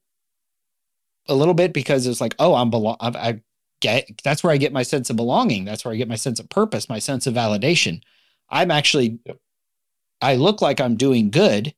[1.27, 2.97] a little bit because it's like, oh, I'm belong.
[2.99, 3.41] I
[3.81, 5.65] get that's where I get my sense of belonging.
[5.65, 8.01] That's where I get my sense of purpose, my sense of validation.
[8.49, 9.39] I'm actually, Yep.
[10.21, 11.73] I look like I'm doing good,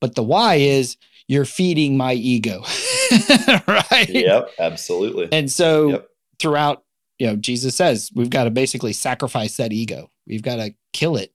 [0.00, 2.62] but the why is you're feeding my ego,
[3.66, 4.08] right?
[4.08, 5.28] Yep, absolutely.
[5.32, 6.08] And so Yep.
[6.38, 6.84] throughout,
[7.18, 10.10] you know, Jesus says we've got to basically sacrifice that ego.
[10.26, 11.32] We've got to kill it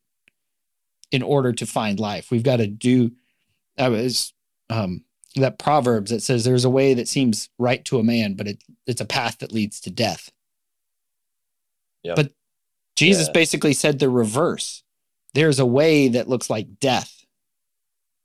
[1.12, 2.32] in order to find life.
[2.32, 3.12] We've got to do
[3.78, 4.34] I was
[4.70, 5.04] um
[5.36, 8.64] that proverbs that says there's a way that seems right to a man, but it
[8.86, 10.32] it's a path that leads to death.
[12.04, 12.16] Yep.
[12.16, 12.32] But
[12.96, 13.34] Jesus Yeah.
[13.34, 14.84] basically said the reverse.
[15.34, 17.26] There's a way that looks like death,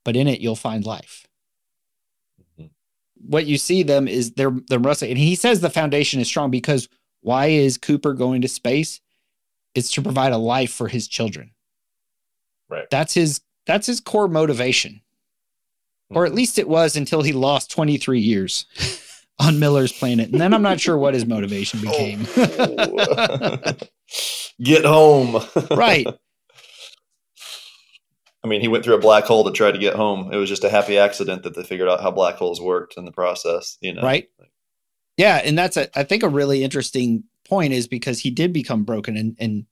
[0.05, 1.27] but in it you'll find life
[2.59, 2.71] Mhm.
[3.29, 5.13] what you see them is they're they're wrestling.
[5.13, 6.89] And he says the foundation is strong because
[7.21, 9.01] why is Cooper going to space?
[9.75, 11.53] It's to provide a life for his children.
[12.69, 12.89] Right.
[12.91, 15.03] That's his that's his core motivation.
[16.11, 16.37] Or at Mhm.
[16.37, 18.65] least it was until he lost 23 years
[19.39, 20.31] on Miller's planet.
[20.31, 22.27] And then I'm not sure what his motivation became.
[22.37, 23.73] Oh.
[24.63, 25.45] Get home.
[25.73, 26.07] right.
[28.45, 30.33] I mean, he went through a black hole to try to get home.
[30.33, 33.05] It was just a happy accident that they figured out how black holes worked in
[33.05, 33.77] the process.
[33.81, 34.29] You know, Right.
[35.17, 38.85] Yeah, and that's a I think a really interesting point is because he did become
[38.85, 39.67] broken and and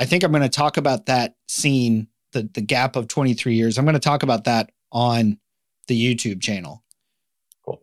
[0.00, 3.78] I think I'm going to talk about that scene the the gap of 23 years.
[3.78, 5.38] I'm going to talk about that on
[5.90, 6.82] the YouTube channel.
[7.64, 7.82] Cool.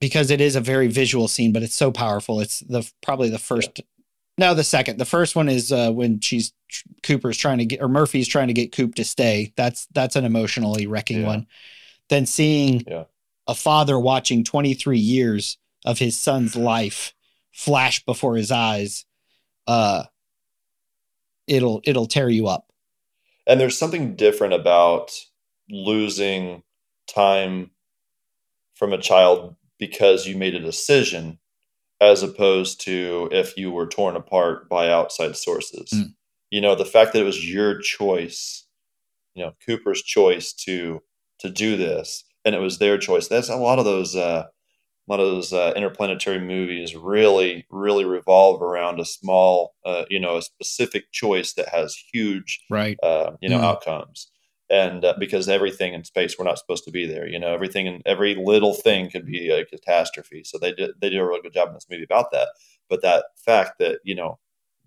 [0.00, 2.40] Because it is a very visual scene but it's so powerful.
[2.40, 3.80] It's the probably the first
[4.36, 4.98] no, the second.
[4.98, 6.52] The first one is uh, when she's
[7.04, 9.52] Cooper's trying to get or Murphy's trying to get Coop to stay.
[9.56, 11.26] That's that's an emotionally wrecking Yeah.
[11.28, 11.46] one.
[12.08, 13.04] Then seeing Yeah.
[13.46, 17.14] a father watching 23 years of his son's life
[17.52, 19.04] flash before his eyes,
[19.68, 20.04] uh,
[21.46, 22.72] it'll it'll tear you up.
[23.46, 25.12] And there's something different about
[25.70, 26.62] losing
[27.06, 27.70] time
[28.74, 31.38] from a child because you made a decision
[32.00, 35.90] as opposed to if you were torn apart by outside sources.
[35.92, 36.14] Mm.
[36.50, 38.66] You know, the fact that it was your choice,
[39.34, 41.02] you know, Cooper's choice to
[41.40, 43.28] to do this and it was their choice.
[43.28, 44.46] That's a lot of those uh
[45.06, 50.18] a lot of those uh, interplanetary movies really, really revolve around a small, uh, you
[50.18, 52.98] know, a specific choice that has huge Right.
[53.02, 53.64] uh, you know Mm.
[53.64, 54.30] outcomes
[54.70, 57.86] and uh, because everything in space we're not supposed to be there you know everything
[57.86, 61.42] and every little thing could be a catastrophe so they did they did a really
[61.42, 62.48] good job in this movie about that
[62.88, 64.38] but that fact that you know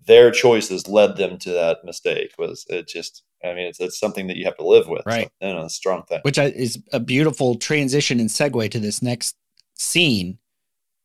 [0.06, 4.26] their choices led them to that mistake was it just i mean it's, it's something
[4.26, 5.30] that you have to live with Right.
[5.40, 9.36] so, it's a strong thing Which is a beautiful transition and segue to this next
[9.74, 10.38] scene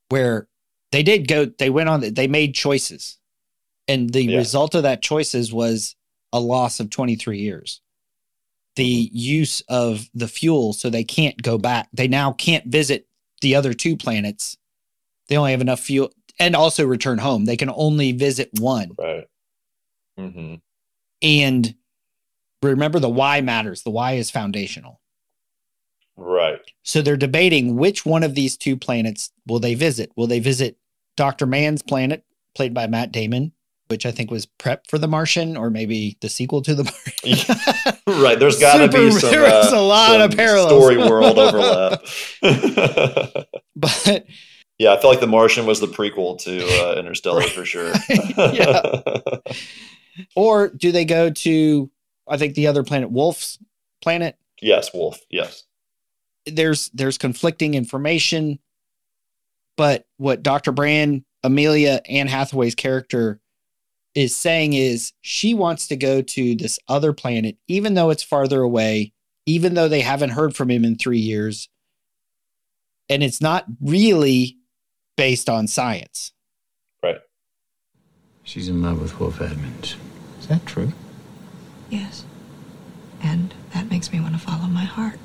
[0.10, 0.48] where
[0.92, 3.18] they did go, they went on, they made choices.
[3.88, 4.38] And the Yeah.
[4.38, 5.96] result of that choices was
[6.32, 7.82] a loss of 23 years.
[8.76, 11.90] The use of the fuel so they can't go back.
[11.94, 13.08] They now can't visit
[13.42, 14.58] the other two planets.
[15.28, 17.46] They only have enough fuel and also return home.
[17.46, 18.92] They can only visit one.
[18.98, 19.28] right
[20.18, 20.56] Mm-hmm.
[21.22, 21.76] And
[22.62, 23.84] remember, the why matters.
[23.84, 25.00] The why is foundational.
[26.18, 30.12] right So they're debating which one of these two planets will they visit?
[30.16, 30.78] Will they visit
[31.16, 31.46] Dr.
[31.46, 32.24] Mann's planet,
[32.56, 33.54] played by Matt Damon,
[33.88, 37.96] which I think was Prep for the Martian, or maybe the sequel to the Martian.
[38.24, 38.40] right.
[38.40, 39.32] There's got to be some.
[39.32, 40.72] there's uh, a lot of parallels.
[40.72, 42.02] Story world overlap.
[43.76, 44.26] but
[44.78, 47.94] yeah, I feel like The Martian was the prequel to uh, Interstellar for sure.
[48.36, 48.92] Yeah.
[50.36, 51.90] or do they go to
[52.28, 53.60] I think the other planet, Wolf's
[54.02, 54.38] planet?
[54.62, 55.20] yes, Wolf.
[55.30, 55.64] Yes.
[56.46, 58.60] There's there's conflicting information,
[59.78, 60.72] but what Dr.
[60.72, 63.40] Brand, Amelia, Anne Hathaway's character
[64.16, 68.62] is saying is she wants to go to this other planet, even though it's farther
[68.62, 69.14] away,
[69.46, 71.70] even though they haven't heard from him in three years.
[73.10, 74.58] And it's not really
[75.18, 76.32] based on science.
[77.02, 77.20] Right.
[78.44, 79.96] She's in love with Wolf Edmunds.
[80.40, 80.94] Is that true?
[81.90, 82.26] Yes.
[83.22, 85.20] And that makes me want to follow my heart.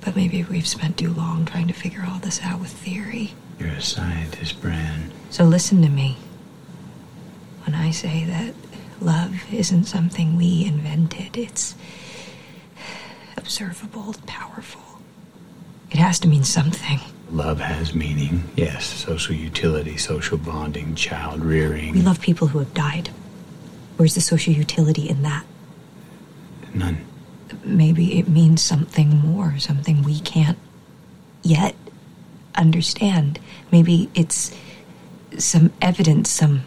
[0.00, 3.32] But maybe we've spent too long trying to figure all this out with theory.
[3.58, 5.12] You're a scientist, Brand.
[5.30, 6.16] So listen to me.
[7.64, 8.54] When I say that
[9.00, 11.74] love isn't something we invented, it's
[13.36, 14.82] observable, powerful.
[15.90, 17.00] It has to mean something.
[17.30, 18.44] Love has meaning.
[18.56, 21.94] Yes, social utility, social bonding, child rearing.
[21.94, 23.10] We love people who have died.
[23.96, 25.44] Where's the social utility in that?
[26.74, 27.04] None.
[27.64, 30.58] Maybe it means something more, something we can't
[31.42, 31.74] yet
[32.54, 33.38] understand.
[33.70, 34.54] Maybe it's
[35.38, 36.62] some evidence, some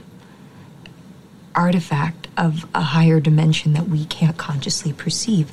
[1.55, 5.51] artifact of a higher dimension that we can't consciously perceive.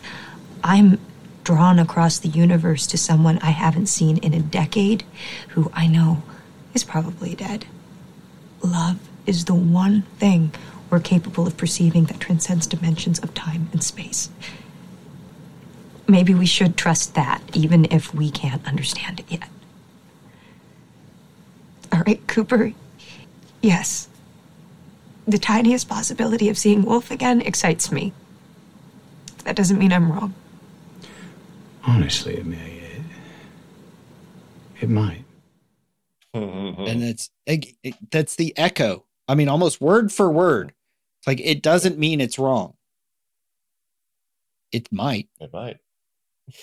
[0.64, 0.98] I'm
[1.44, 5.04] drawn across the universe to someone I haven't seen in a decade
[5.50, 6.22] who I know
[6.74, 7.66] is probably dead.
[8.62, 10.52] Love is the one thing
[10.90, 14.30] we're capable of perceiving that transcends dimensions of time and space.
[16.06, 19.48] Maybe we should trust that, even if we can't understand it yet.
[21.92, 22.72] All right, Cooper.
[23.62, 24.08] Yes.
[25.26, 28.12] The tiniest possibility of seeing Wolf again excites me.
[29.44, 30.34] That doesn't mean I'm wrong.
[31.84, 33.02] Honestly, Amelia, it, eh?
[34.82, 35.24] it might.
[36.34, 40.72] And it's it- it- that's the echo i mean almost word for word
[41.18, 42.74] it's like it doesn't mean it's wrong
[44.72, 45.76] it might it might.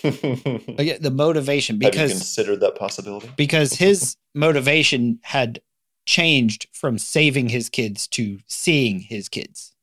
[0.03, 3.29] Like, yeah, the motivation Have you because considered that possibility?
[3.37, 5.61] because his motivation had
[6.09, 9.75] changed from saving his kids to seeing his kids.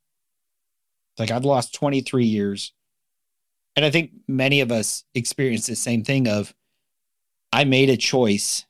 [1.17, 2.73] Like i've lost 23 years
[3.77, 6.53] and i think many of us experience the same thing of
[7.53, 8.65] i made a choice.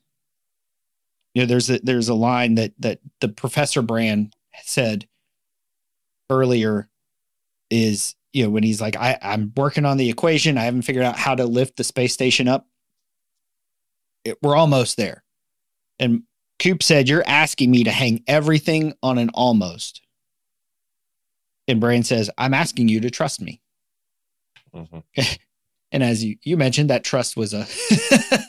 [1.33, 5.07] You know there's a there's a line that that the professor brand said
[6.29, 6.87] earlier
[7.71, 10.59] is you know when he's like i i'm working on the equation.
[10.59, 12.67] I haven't figured out how to lift the space station up.
[14.23, 15.23] It, we're almost there.
[15.99, 16.23] And
[16.59, 20.01] coop said you're asking me to hang everything on an almost
[21.67, 23.61] and brand says i'm asking you to trust me
[24.75, 25.03] Mhm.
[25.91, 27.65] and as you, you mentioned that trust was a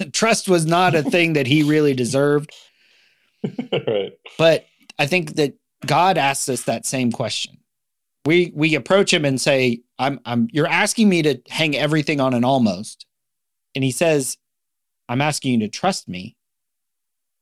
[0.13, 2.53] trust was not a thing that he really deserved
[3.73, 4.13] right.
[4.37, 4.67] but
[4.99, 5.55] I think that
[5.87, 7.59] God asks us that same question.
[8.27, 12.35] We we approach him and say, "I'm I'm you're asking me to hang everything on
[12.35, 13.07] an almost,"
[13.77, 14.37] and he says,
[15.09, 16.35] "I'm asking you to trust me."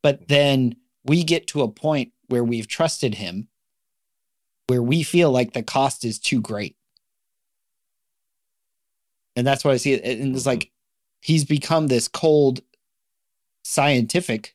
[0.06, 3.48] But then we get to a point where we've trusted him,
[4.68, 6.76] where we feel like the cost is too great,
[9.34, 10.04] and that's why I see it.
[10.04, 10.48] And it's mm-hmm.
[10.48, 10.70] like
[11.20, 12.60] he's become this cold,
[13.64, 14.54] scientific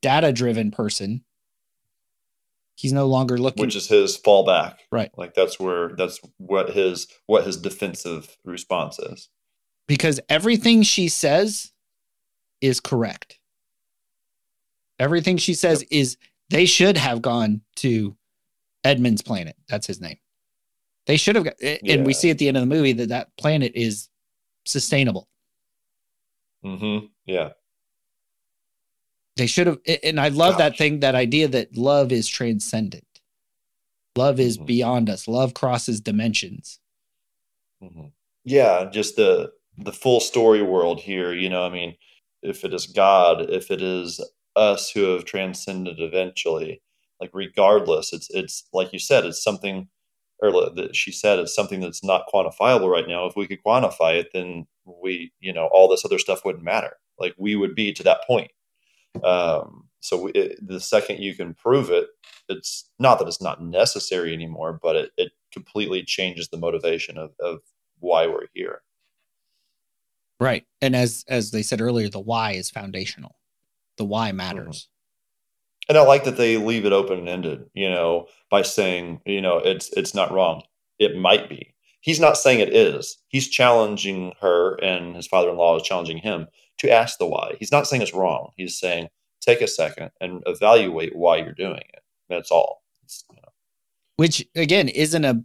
[0.00, 1.22] data driven person
[2.74, 4.76] he's no longer looking Which is his fallback.
[4.90, 5.10] Right.
[5.14, 9.28] Like that's where that's what his what his defensive response is.
[9.86, 11.72] because everything she says
[12.62, 13.39] is correct
[15.00, 16.16] everything she says is
[16.50, 18.16] they should have gone to
[18.84, 19.56] edmund's planet.
[19.68, 20.18] That's his name.
[21.06, 23.36] They should have got, and we see at the end of the movie that that
[23.36, 24.08] planet is
[24.64, 25.26] sustainable.
[26.64, 27.06] Mm-hmm.
[27.26, 27.50] Yeah.
[29.36, 33.06] they should have and i love that thing that idea that love is transcendent.
[34.16, 34.66] Love is Mhm.
[34.66, 35.26] beyond us.
[35.26, 36.78] Love crosses dimensions.
[37.80, 38.08] Hmm
[38.44, 41.32] Yeah, just the the full story world here.
[41.32, 41.96] You know, I mean,
[42.42, 44.20] if it is God, if it is
[44.56, 46.82] us who have transcended eventually,
[47.20, 49.88] like regardless, it's it's like you said, it's something,
[50.40, 53.26] or that she said, it's something that's not quantifiable right now.
[53.26, 56.96] If we could quantify it, then we, you know, all this other stuff wouldn't matter.
[57.18, 58.50] Like we would be to that point.
[59.22, 62.08] Um, so we, it, the second you can prove it,
[62.48, 67.32] it's not that it's not necessary anymore, but it, it completely changes the motivation of,
[67.38, 67.60] of
[67.98, 68.82] why we're here.
[70.40, 70.64] Right.
[70.80, 73.36] And as as they said earlier, the why is foundational.
[74.00, 74.38] The why mm-hmm.
[74.38, 74.88] matters.
[75.86, 79.58] And I like that they leave it open ended, you know, by saying, you know,
[79.58, 80.62] it's it's not wrong.
[80.98, 81.74] It might be.
[82.00, 83.18] He's not saying it is.
[83.28, 86.46] He's challenging her, and his father-in-law is challenging him
[86.78, 87.56] to ask the why.
[87.58, 88.52] He's not saying it's wrong.
[88.56, 89.08] He's saying
[89.42, 92.02] take a second and evaluate why you're doing it.
[92.30, 92.82] That's all.
[93.28, 93.48] You know.
[94.16, 95.44] Which again isn't a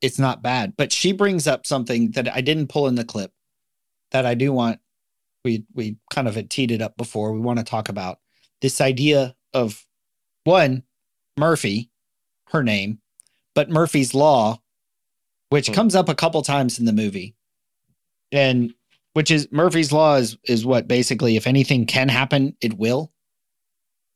[0.00, 3.32] it's not bad, but she brings up something that I didn't pull in the clip
[4.10, 4.80] that I do want
[5.44, 7.32] we we kind of had teed it up before.
[7.32, 8.18] We want to talk about
[8.60, 9.86] this idea of
[10.44, 10.82] one
[11.36, 11.90] Murphy,
[12.48, 13.00] her name,
[13.54, 14.60] but Murphy's Law,
[15.48, 15.74] which Hmm.
[15.74, 17.34] comes up a couple times in the movie,
[18.32, 18.74] and
[19.14, 23.12] which is Murphy's Law is is what basically if anything can happen, it will.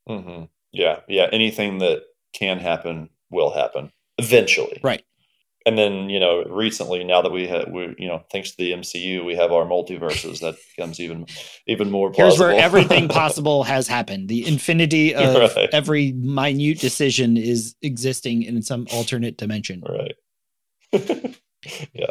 [0.07, 1.29] hmm Yeah, yeah.
[1.33, 2.03] Anything that
[2.33, 4.81] can happen will happen eventually.
[4.83, 5.05] Right.
[5.67, 8.73] And then you know, recently, now that we have, we you know, thanks to the
[8.73, 10.41] MCU, we have our multiverses.
[10.41, 11.27] That becomes even
[11.67, 12.13] even more.
[12.15, 14.29] Here's where everything possible has happened.
[14.29, 15.69] The infinity of Right.
[15.73, 19.83] every minute decision is existing in some alternate dimension.
[19.89, 20.15] right.
[21.93, 22.11] yeah.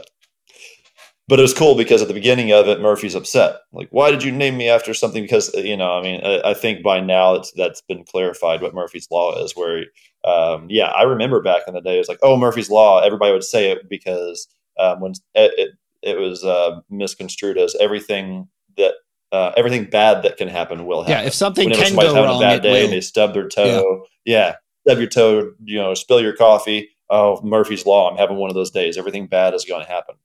[1.28, 3.58] But it was cool because at the beginning of it, Murphy's upset.
[3.72, 5.24] Like, why did you name me after something?
[5.24, 8.62] Because uh, you know, I mean, I, I think by now it's that's been clarified
[8.62, 9.56] what Murphy's Law is.
[9.56, 9.86] Where,
[10.24, 13.00] um, yeah, I remember back in the day, it was like, oh, Murphy's Law.
[13.00, 14.48] Everybody would say it because
[14.80, 15.70] um, when it it,
[16.02, 18.48] it was uh, misconstrued as everything
[18.78, 18.94] that
[19.32, 21.22] uh, everything bad that can happen will happen.
[21.22, 23.48] Yeah, if something Whenever can go having wrong, a bad day and they stub their
[23.48, 24.56] toe, yeah.
[24.86, 26.90] stub your toe, you know, spill your coffee.
[27.10, 28.10] Oh, Murphy's Law.
[28.10, 28.98] I'm having one of those days.
[28.98, 30.16] Everything bad is going to happen.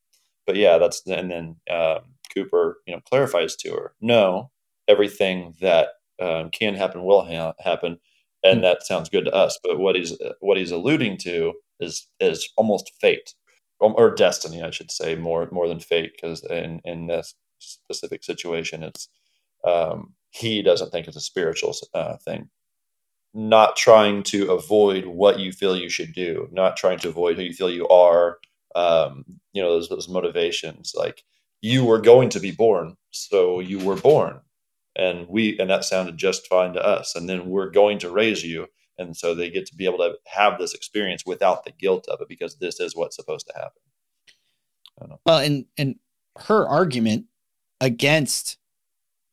[0.46, 2.00] But yeah, that's and then um,
[2.34, 4.50] Cooper, you know, clarifies to her, no,
[4.86, 5.88] everything that
[6.20, 7.98] um, can happen will ha- happen,
[8.44, 8.62] and Hmm.
[8.62, 9.58] that sounds good to us.
[9.62, 13.34] But what he's what he's alluding to is is almost fate
[13.80, 18.82] or destiny, I should say, more more than fate, because in in this specific situation,
[18.82, 19.08] it's
[19.64, 22.50] um, he doesn't think it's a spiritual uh, thing.
[23.34, 27.42] Not trying to avoid what you feel you should do, not trying to avoid who
[27.42, 28.38] you feel you are.
[28.74, 31.24] Um, you know those those motivations, like
[31.62, 34.40] you were going to be born, so you were born,
[34.98, 37.14] and we and that sounded just fine to us.
[37.14, 38.66] And then we're going to raise you,
[38.98, 42.20] and so they get to be able to have this experience without the guilt of
[42.20, 45.18] it, because this is what's supposed to happen.
[45.24, 45.96] Well, and and
[46.36, 47.26] her argument
[47.80, 48.58] against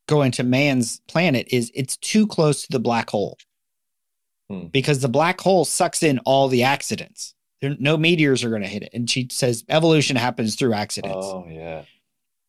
[0.07, 3.38] going to Mann's planet is it's too close to the black hole.
[4.49, 4.68] Hmm.
[4.68, 7.34] Because the black hole sucks in all the accidents.
[7.61, 8.89] There, no meteors are going to hit it.
[8.93, 11.26] And she says evolution happens through accidents.
[11.26, 11.84] Oh yeah,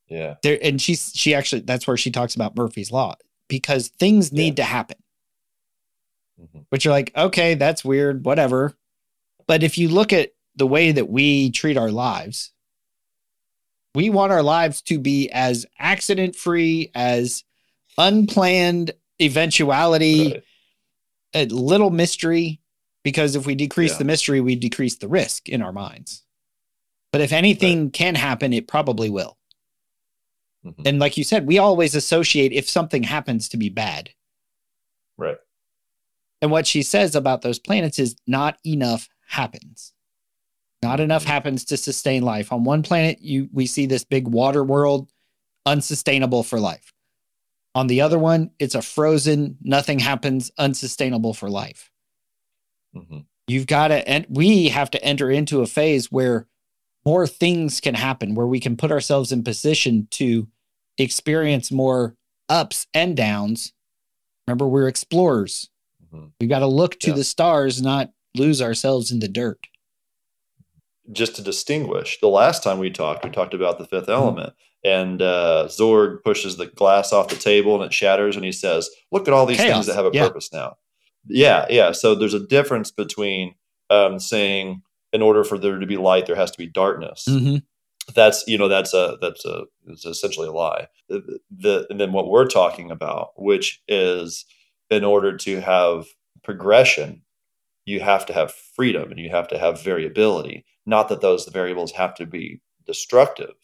[0.09, 0.36] yeah.
[0.42, 3.16] There and she's she actually that's where she talks about Murphy's law
[3.48, 4.98] because things need to happen.
[6.40, 6.66] Mhm.
[6.70, 8.76] But you're like, okay, that's weird, whatever.
[9.46, 12.52] But if you look at the way that we treat our lives,
[13.94, 17.44] we want our lives to be as accident free, as
[17.96, 18.90] unplanned
[19.20, 20.42] eventuality, Right.
[21.34, 22.61] a little mystery.
[23.02, 23.98] Because if we decrease Yeah.
[23.98, 26.24] the mystery, we decrease the risk in our minds.
[27.12, 29.38] But if anything can happen, it probably will.
[30.66, 30.86] Mhm.
[30.86, 34.10] And like you said, we always associate if something happens to be bad.
[35.16, 35.38] Right.
[36.42, 39.92] And what she says about those planets is not enough happens.
[40.82, 41.28] Not enough Mhm.
[41.28, 42.52] happens to sustain life.
[42.52, 45.08] On one planet, you we see this big water world,
[45.64, 46.92] unsustainable for life.
[47.74, 51.90] On the other one, it's a frozen, nothing happens, unsustainable for life.
[52.92, 56.48] hmm You've got to, and we have to enter into a phase where
[57.04, 60.48] more things can happen, where we can put ourselves in position to
[60.99, 62.14] experience more
[62.49, 63.72] ups and downs.
[64.47, 65.68] Remember, we're explorers.
[66.11, 67.16] hmm We've got to look to Yeah.
[67.16, 69.66] the stars, not lose ourselves in the dirt.
[71.12, 73.97] Just to distinguish, the last time we talked, we talked about the Mm-hmm.
[73.97, 78.44] fifth element, and uh, Zorg pushes the glass off the table and it shatters, and
[78.44, 79.72] he says, "Look at all these Chaos.
[79.72, 80.26] things that have a Yeah.
[80.26, 80.76] purpose now."
[81.28, 81.92] Yeah, yeah.
[81.92, 83.55] So there's a difference between
[83.88, 84.82] um, saying,
[85.12, 87.24] in order for there to be light, there has to be darkness.
[87.28, 87.62] Mhm.
[88.14, 90.88] That's you know that's a that's a it's essentially a lie.
[91.09, 94.44] The, the and then what we're talking about which is
[94.90, 96.07] in order to have
[96.42, 97.22] progression
[97.84, 100.64] you have to have freedom and you have to have variability.
[100.86, 103.54] Not that those variables have to be destructive.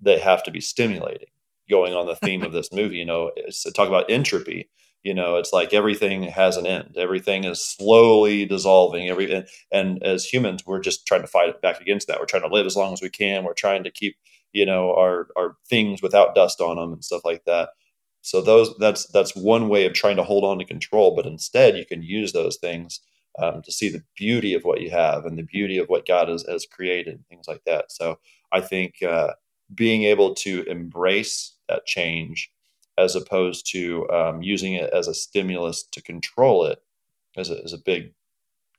[0.00, 1.28] They have to be stimulating.
[1.68, 3.30] Going on the theme of this movie you know
[3.74, 4.68] talk about entropy
[5.02, 6.96] you know it's like everything has an end.
[6.96, 9.08] Everything is slowly dissolving.
[9.08, 12.20] Every and, as humans we're just trying to fight back against that.
[12.20, 13.44] We're trying to live as long as we can.
[13.44, 14.16] We're trying to keep
[14.52, 17.70] you know our our things without dust on them and stuff like that.
[18.22, 21.76] So those that's that's one way of trying to hold on to control but instead
[21.76, 23.00] you can use those things
[23.38, 26.28] um, to see the beauty of what you have and the beauty of what god
[26.28, 27.90] has, has created and things like that.
[27.92, 28.18] So
[28.52, 29.32] i think uh,
[29.74, 32.50] being able to embrace that change
[32.98, 36.82] as opposed to um, using it as a stimulus to control it
[37.36, 38.12] is a, is a big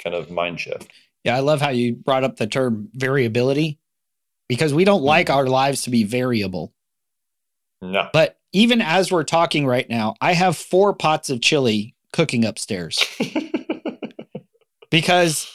[0.03, 0.91] kind of mind shift.
[1.23, 3.79] Yeah, I love how you brought up the term variability
[4.47, 6.73] because we don't like our lives to be variable.
[7.81, 8.09] No.
[8.11, 13.03] But even as we're talking right now, I have four pots of chili cooking upstairs
[14.89, 15.49] because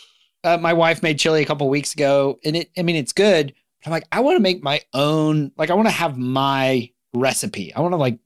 [0.45, 2.71] uh, my wife made chili a couple weeks ago, and it.
[2.79, 3.55] I mean, it's good.
[3.81, 5.53] But I'm like, I want to make my own.
[5.57, 7.75] Like, I want to have my recipe.
[7.75, 8.19] I want to like.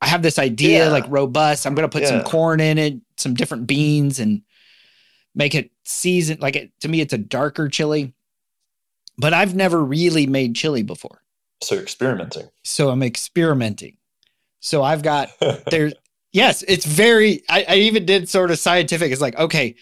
[0.00, 0.90] I have this idea, Yeah.
[0.92, 1.66] like robust.
[1.66, 4.42] I'm gonna put some corn in it, some different beans, and
[5.34, 6.40] make it seasoned.
[6.40, 8.12] Like it to me, it's a darker chili.
[9.18, 11.22] But I've never really made chili before,
[11.62, 12.48] so you're experimenting.
[12.62, 13.96] so I'm experimenting.
[14.60, 15.30] So I've got
[15.70, 15.94] there's
[16.32, 19.76] yes it's very I, I even did sort of scientific it's like okay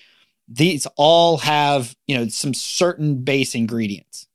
[0.47, 4.27] these all have you know some certain base ingredients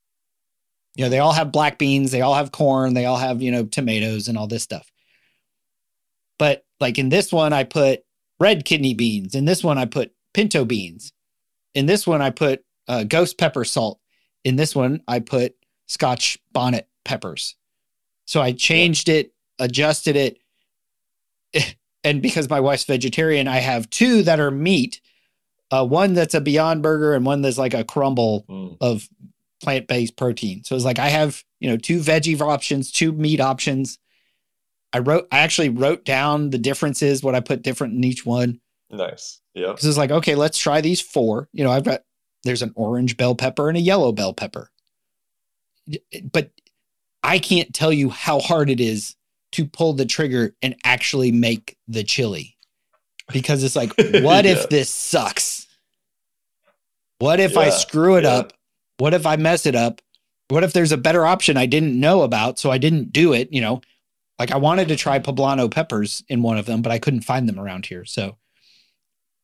[0.95, 3.51] you know they all have black beans they all have corn they all have you
[3.51, 4.91] know tomatoes and all this stuff
[6.39, 8.03] but like in this one i put
[8.39, 11.13] red kidney beans in this one i put pinto beans
[11.75, 13.99] in this one i put uh, ghost pepper salt
[14.43, 17.55] in this one i put scotch bonnet peppers
[18.25, 20.39] so i changed it adjusted it
[22.03, 25.01] and because my wife's vegetarian, I have two that are meat.
[25.71, 28.77] Uh, one that's a Beyond Burger and one that's like a crumble Mm.
[28.81, 29.07] of
[29.61, 30.63] plant-based protein.
[30.63, 33.97] So it's like I have you know two veggie options, two meat options.
[34.93, 38.59] I wrote, I actually wrote down the differences, what I put different in each one.
[38.89, 39.39] Nice.
[39.53, 39.67] Yeah.
[39.67, 41.47] Because it's like, okay, let's try these four.
[41.53, 42.01] You know, I've got
[42.43, 44.71] there's an orange bell pepper and a yellow bell pepper.
[46.31, 46.51] But
[47.23, 49.15] I can't tell you how hard it is
[49.51, 52.55] to pull the trigger and actually make the chili.
[53.31, 54.51] Because it's like, what Yeah.
[54.51, 55.67] if this sucks?
[57.19, 58.31] What if I screw it yeah.
[58.31, 58.53] up?
[58.97, 60.01] What if I mess it up?
[60.47, 63.51] What if there's a better option I didn't know about, so I didn't do it?
[63.51, 63.81] You know,
[64.39, 67.47] like I wanted to try poblano peppers in one of them, but I couldn't find
[67.47, 68.05] them around here.
[68.05, 68.37] So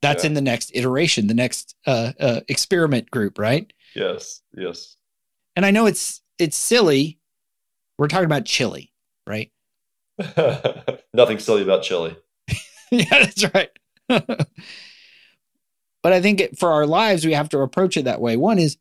[0.02, 0.30] that's Yeah.
[0.30, 3.72] in the next iteration, the next uh, uh, experiment group, right?
[3.96, 4.42] Yes.
[4.56, 4.96] Yes.
[5.56, 7.20] And I know it's it's silly.
[7.98, 8.92] We're talking about chili,
[9.28, 9.52] right?
[11.14, 12.16] Nothing silly about chili.
[12.92, 13.70] yeah, that's right.
[14.08, 14.48] but
[16.14, 18.38] I think it, for our lives, we have to approach it that way.
[18.38, 18.78] One is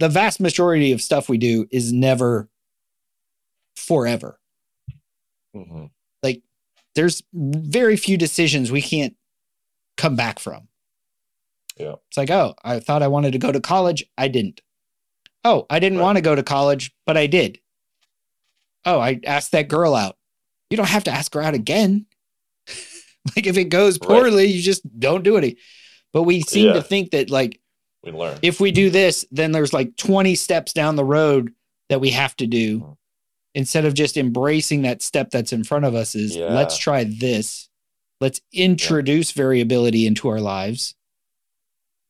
[0.00, 2.48] the vast majority of stuff we do is never
[3.76, 4.37] forever.
[5.54, 5.86] Hmm
[6.94, 9.14] There's very few decisions we can't
[9.96, 10.66] come back from.
[11.76, 11.94] Yeah.
[12.08, 14.04] It's like, oh, I thought I wanted to go to college.
[14.16, 14.60] I didn't.
[15.44, 16.04] Oh, I didn't Right.
[16.04, 17.60] want to go to college, but I did.
[18.84, 20.16] Oh, I asked that girl out.
[20.70, 22.06] You don't have to ask her out again.
[23.36, 24.08] like if it goes Right.
[24.08, 25.56] poorly, you just don't do it.
[26.12, 26.72] But we seem Yeah.
[26.74, 27.60] to think that like
[28.02, 28.38] We learn.
[28.42, 31.52] if we do this, then there's like 20 steps down the road
[31.90, 32.96] that we have to do Mhm.
[33.54, 36.52] Instead of just embracing that step that's in front of us is Yeah.
[36.54, 37.68] let's try this.
[38.20, 40.94] Let's introduce variability into our lives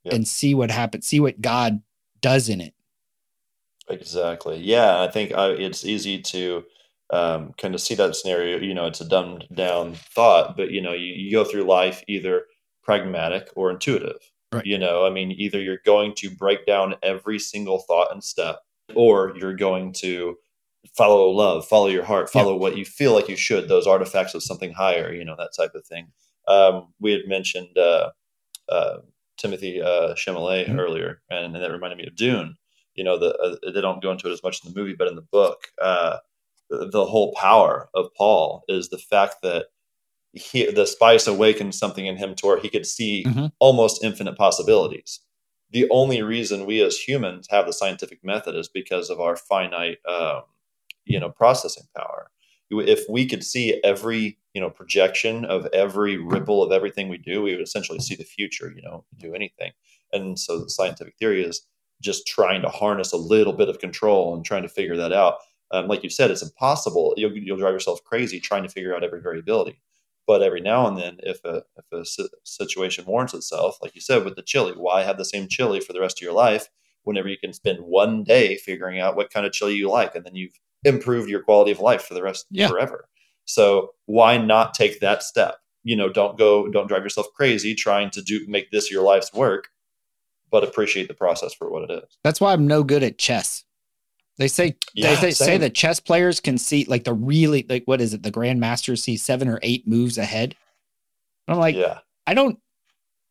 [0.05, 0.15] Yep.
[0.15, 1.83] and see what happens, see what God
[2.21, 2.75] does in it.
[3.89, 4.59] Exactly.
[4.59, 6.65] Yeah, I think uh, it's easy to
[7.11, 8.59] um, kind of see that scenario.
[8.59, 12.03] You know, it's a dumbed down thought, but you know, you, you go through life
[12.07, 12.45] either
[12.83, 14.19] pragmatic or intuitive.
[14.53, 14.65] Right.
[14.67, 18.61] You know, I mean, either you're going to break down every single thought and step,
[18.95, 20.37] or you're going to
[20.97, 22.43] follow love, follow your heart, Yeah.
[22.43, 23.69] follow what you feel like you should.
[23.69, 25.13] Those artifacts of something higher.
[25.13, 26.13] You know, that type of thing.
[26.47, 28.11] Um, we had mentioned uh,
[28.69, 28.99] uh,
[29.37, 30.79] Timothy uh, Chalamet Mhm.
[30.79, 32.57] earlier, and, and that reminded me of Dune
[32.95, 35.07] you know the uh, they don't go into it as much in the movie but
[35.07, 36.17] in the book uh,
[36.69, 39.67] the, the whole power of paul is the fact that
[40.33, 43.53] he the spice awakened something in him to where he could see Mhm.
[43.61, 45.21] almost infinite possibilities
[45.71, 49.99] the only reason we as humans have the scientific method is because of our finite
[50.09, 50.43] um,
[51.09, 52.31] you know processing power
[52.71, 57.43] if we could see every you know projection of every ripple of everything we do
[57.43, 59.73] we would essentially see the future you know do anything
[60.13, 61.67] and so the scientific theory is
[62.01, 65.39] just trying to harness a little bit of control and trying to figure that out.
[65.71, 67.15] Um, like you said, it's impossible.
[67.17, 69.81] You'll, you'll drive yourself crazy trying to figure out every variability.
[70.27, 72.05] But every now and then, if a if a
[72.45, 75.95] situation warrants itself, like you said with the chili, why have the same chili for
[75.95, 76.69] the rest of your life?
[77.05, 80.27] Whenever you can spend one day figuring out what kind of chili you like, and
[80.27, 82.69] then you've improved your quality of life for the rest Yeah.
[82.69, 83.09] forever.
[83.45, 85.57] So why not take that step?
[85.85, 89.33] You know, don't go, don't drive yourself crazy trying to do make this your life's
[89.33, 89.69] work
[90.51, 92.17] but appreciate the process for what it is.
[92.25, 93.65] That's why I'm no good at chess.
[94.39, 95.61] They say Yeah, they, say same.
[95.61, 98.23] that chess players can see like the really like what is it?
[98.23, 100.55] The grandmasters see seven or eight moves ahead.
[101.47, 102.59] And I'm like, yeah, I don't,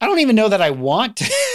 [0.02, 1.26] I don't even know that I want to.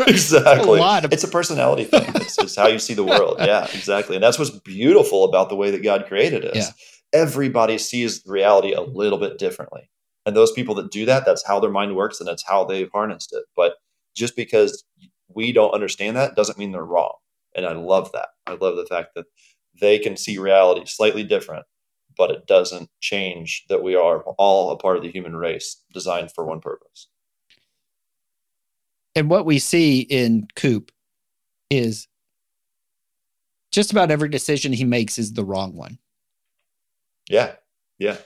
[0.08, 0.78] exactly.
[0.78, 2.04] a lot of- it's a personality thing.
[2.20, 3.36] It's, it's how you see the world.
[3.40, 4.14] Yeah, exactly.
[4.16, 6.54] And that's what's beautiful about the way that God created us.
[6.54, 7.20] Yeah.
[7.20, 9.90] Everybody sees reality a little bit differently.
[10.26, 12.90] And those people that do that, that's how their mind works and that's how they've
[12.92, 13.44] harnessed it.
[13.56, 13.74] But
[14.14, 14.84] just because
[15.28, 17.14] we don't understand that doesn't mean they're wrong.
[17.56, 18.28] And I love that.
[18.46, 19.26] I love the fact that
[19.80, 21.66] they can see reality slightly different,
[22.16, 26.30] but it doesn't change that we are all a part of the human race designed
[26.32, 27.08] for one purpose.
[29.20, 30.90] And what we see in Coop
[31.68, 32.08] is
[33.70, 35.98] just about every decision he makes is the wrong one.
[37.28, 37.52] Yeah.
[37.98, 38.16] Yeah.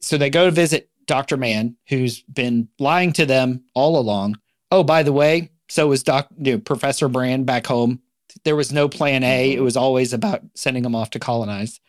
[0.00, 1.36] So they go to visit Dr.
[1.36, 4.38] Mann, who's been lying to them all along.
[4.70, 8.00] Oh, by the way, so was Doc, you know, Professor Brand back home.
[8.44, 9.52] There was no plan A.
[9.52, 11.80] It was always about sending them off to colonize.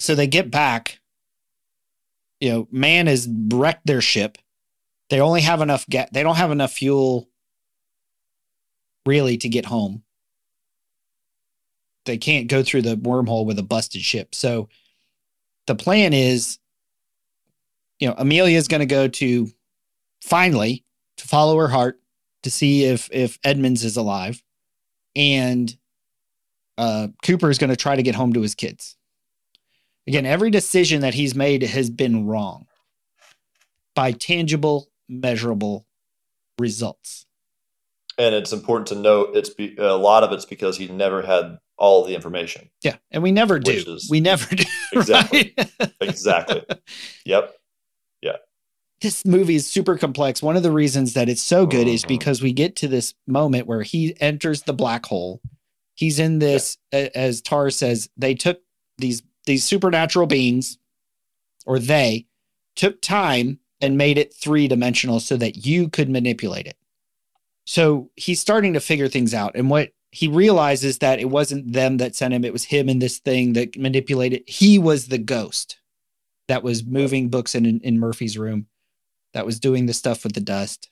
[0.00, 0.98] So they get back.
[2.40, 4.36] You know, Mann has wrecked their ship.
[5.08, 6.12] They only have enough get.
[6.12, 7.28] They don't have enough fuel,
[9.06, 10.02] really, to get home.
[12.04, 14.34] They can't go through the wormhole with a busted ship.
[14.34, 14.68] So
[15.66, 16.58] the plan is,
[17.98, 19.48] you know, Amelia is going to go to
[20.20, 20.84] finally
[21.16, 22.00] to follow her heart
[22.42, 24.42] to see if if Edmunds is alive,
[25.16, 25.76] and
[26.76, 28.96] uh, Cooper is going to try to get home to his kids.
[30.06, 32.66] Again, every decision that he's made has been wrong
[33.94, 35.86] by tangible, measurable
[36.58, 37.26] results.
[38.18, 41.58] And it's important to note it's be, a lot of it's because he never had
[41.76, 42.68] all the information.
[42.82, 43.70] Yeah, and we never do.
[43.70, 44.64] Is, we never do.
[44.92, 45.54] Exactly.
[45.56, 45.92] Right?
[46.00, 46.64] exactly.
[47.24, 47.54] Yep.
[48.22, 48.36] Yeah.
[49.00, 50.42] This movie is super complex.
[50.42, 51.94] One of the reasons that it's so good mm-hmm.
[51.94, 55.40] is because we get to this moment where he enters the black hole.
[55.94, 57.08] He's in this, yeah.
[57.14, 58.60] as Tars says, they took
[58.96, 60.78] these these supernatural beings,
[61.64, 62.26] or they
[62.74, 66.76] took time and made it three dimensional so that you could manipulate it.
[67.64, 69.54] So he's starting to figure things out.
[69.54, 73.00] And what he realizes that it wasn't them that sent him, it was him and
[73.00, 74.42] this thing that manipulated.
[74.46, 75.78] He was the ghost
[76.48, 78.66] that was moving books in, in Murphy's room,
[79.34, 80.88] that was doing the stuff with the dust.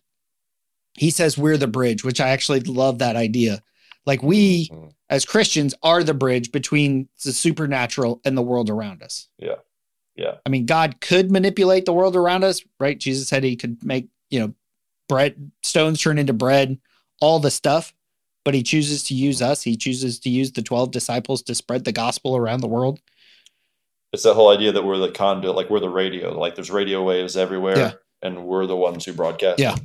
[0.95, 3.63] He says, We're the bridge, which I actually love that idea
[4.07, 4.89] like we mm-hmm.
[5.11, 9.29] as Christians are the bridge between the supernatural and the world around us.
[9.39, 9.57] Yeah.
[10.17, 10.37] Yeah.
[10.45, 12.99] I mean, God could manipulate the world around us, right?
[12.99, 14.55] Jesus said he could make, you know,
[15.09, 16.79] bread, stones turn into bread,
[17.21, 17.93] all the stuff,
[18.45, 19.63] but he chooses to use us.
[19.63, 23.01] He chooses to use the 12 disciples to spread the gospel around the world.
[24.13, 27.03] It's that whole idea that we're the conduit, like we're the radio, like there's radio
[27.03, 27.93] waves everywhere, yeah.
[28.23, 29.59] and we're the ones who broadcast.
[29.59, 29.77] Yeah.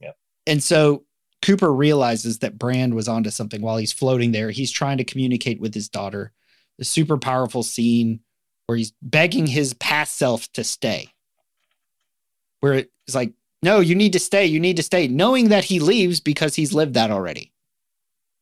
[0.00, 0.12] Yeah.
[0.46, 1.04] And so
[1.42, 4.50] Cooper realizes that Brand was onto something while he's floating there.
[4.50, 6.32] He's trying to communicate with his daughter.
[6.78, 8.20] The super powerful scene
[8.68, 11.08] where he's begging his past self to stay.
[12.60, 14.44] Where it's like, no, you need to stay.
[14.44, 17.50] You need to stay, knowing that he leaves because he's lived that already.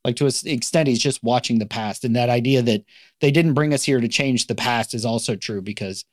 [0.05, 2.05] Like to an extent, he's just watching the past.
[2.05, 2.85] And that idea that
[3.21, 6.05] they didn't bring us here to change the past is also true because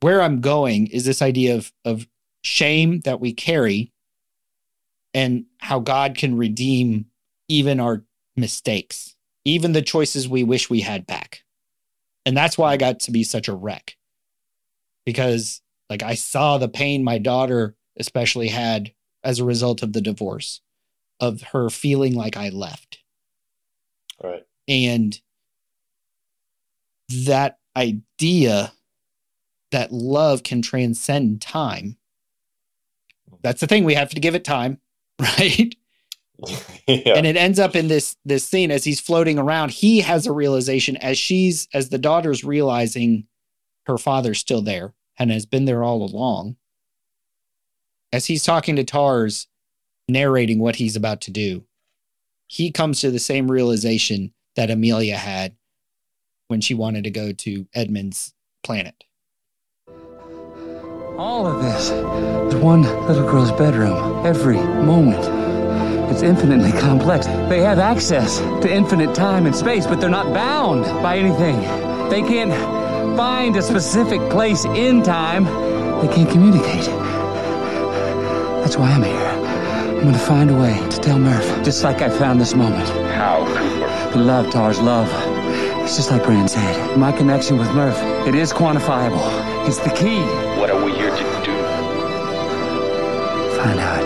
[0.00, 2.06] where I'm going is this idea of, of
[2.42, 3.90] shame that we carry
[5.14, 7.06] and how God can redeem
[7.48, 8.04] even our
[8.36, 11.42] mistakes, even the choices we wish we had back.
[12.28, 13.96] And that's why I got to be such a wreck
[15.06, 18.92] because like I saw the pain my daughter especially had
[19.24, 20.60] as a result of the divorce
[21.20, 22.98] of her feeling like I left.
[24.22, 24.44] Right.
[24.68, 25.18] And
[27.24, 28.72] that idea
[29.70, 31.96] that love can transcend time.
[33.40, 33.84] That's the thing.
[33.84, 34.80] We have to give it time.
[35.18, 35.74] right?
[36.86, 37.14] yeah.
[37.16, 39.70] And it ends up in this this scene as he's floating around.
[39.70, 43.26] He has a realization as she's as the daughter's realizing
[43.86, 46.56] her father's still there and has been there all along.
[48.12, 49.48] As he's talking to Tars,
[50.08, 51.64] narrating what he's about to do,
[52.46, 55.56] he comes to the same realization that Amelia had
[56.46, 58.32] when she wanted to go to Edmund's
[58.62, 59.04] planet.
[61.18, 61.90] All of this.
[61.90, 64.24] The one little girl's bedroom.
[64.24, 65.47] Every moment.
[66.10, 67.26] It's infinitely complex.
[67.26, 71.60] They have access to infinite time and space, but they're not bound by anything.
[72.08, 72.52] They can't
[73.16, 75.44] find a specific place in time.
[76.00, 76.86] They can't communicate.
[78.62, 79.16] That's why I'm here.
[79.98, 82.88] I'm gonna find a way to tell Murph, just like I found this moment.
[83.14, 84.10] How, Cooper?
[84.12, 85.08] The love, Tars, love.
[85.82, 86.96] It's just like Brand said.
[86.98, 89.66] My connection with Murph, it is quantifiable.
[89.66, 90.20] It's the key.
[90.60, 91.56] What are we here to do?
[93.56, 93.97] Find out,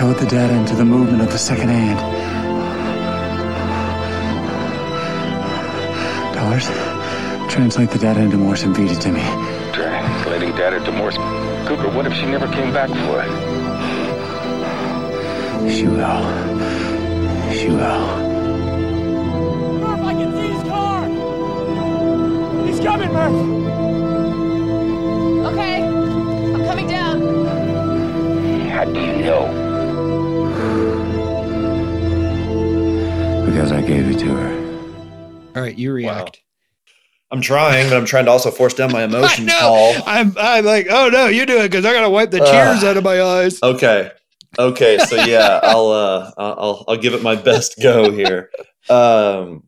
[0.00, 1.98] code the data into the movement of the second hand.
[6.34, 6.70] Dollars?
[7.52, 9.20] Translate the data into Morse and feed it to me.
[9.74, 11.18] Translating data to Morse.
[11.68, 13.28] Cooper, what if she never came back for it?
[15.70, 16.22] She will.
[17.52, 18.06] She will.
[19.80, 21.04] Murph, I can see his car!
[22.66, 23.38] He's coming, Murph!
[25.52, 27.20] Okay, I'm coming down.
[28.70, 29.69] How do you know?
[33.90, 35.52] Gave it to her.
[35.56, 36.42] All right, you react.
[37.32, 39.96] I'm trying, but I'm trying to also force down my emotions, Paul.
[40.06, 42.52] I'm I'm like, oh no, you do it because I gotta wipe the Ugh.
[42.52, 43.60] tears out of my eyes.
[43.60, 44.12] Okay.
[44.56, 44.98] Okay.
[44.98, 48.50] So yeah, I'll uh I'll I'll give it my best go here.
[48.88, 49.64] Um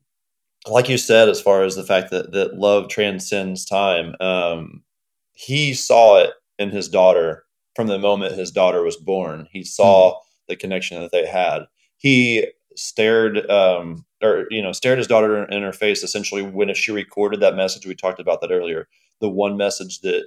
[0.68, 4.84] like you said, as far as the fact that that love transcends time, um,
[5.32, 7.44] he saw it in his daughter
[7.74, 9.48] from the moment his daughter was born.
[9.50, 11.62] He saw the connection that they had.
[11.96, 12.46] He
[12.76, 17.40] stared um or you know stared his daughter in her face essentially when she recorded
[17.40, 18.88] that message we talked about that earlier
[19.20, 20.24] the one message that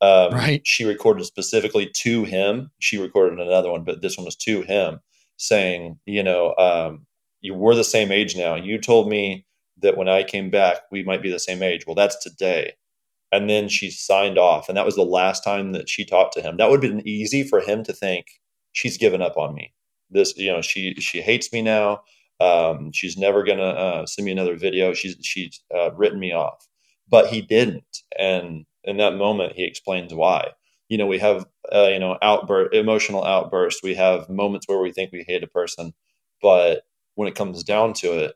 [0.00, 0.66] um, Right.
[0.66, 2.70] she recorded specifically to him.
[2.78, 5.00] She recorded another one, but this one was to him,
[5.38, 7.06] saying, "You know, um,
[7.40, 8.56] you were the same age now.
[8.56, 9.46] You told me
[9.78, 11.86] that when I came back, we might be the same age.
[11.86, 12.74] Well, that's today."
[13.32, 16.42] And then she signed off, and that was the last time that she talked to
[16.42, 16.58] him.
[16.58, 18.26] That would have been easy for him to think
[18.72, 19.72] she's given up on me.
[20.10, 22.02] This, you know, she she hates me now.
[22.40, 24.94] Um, she's never gonna uh, send me another video.
[24.94, 26.66] She's she's uh, written me off,
[27.08, 30.50] but he didn't, and in that moment, he explains why.
[30.88, 33.82] You know, we have uh, you know outburst, emotional outbursts.
[33.82, 35.92] We have moments where we think we hate a person,
[36.42, 36.82] but
[37.14, 38.34] when it comes down to it,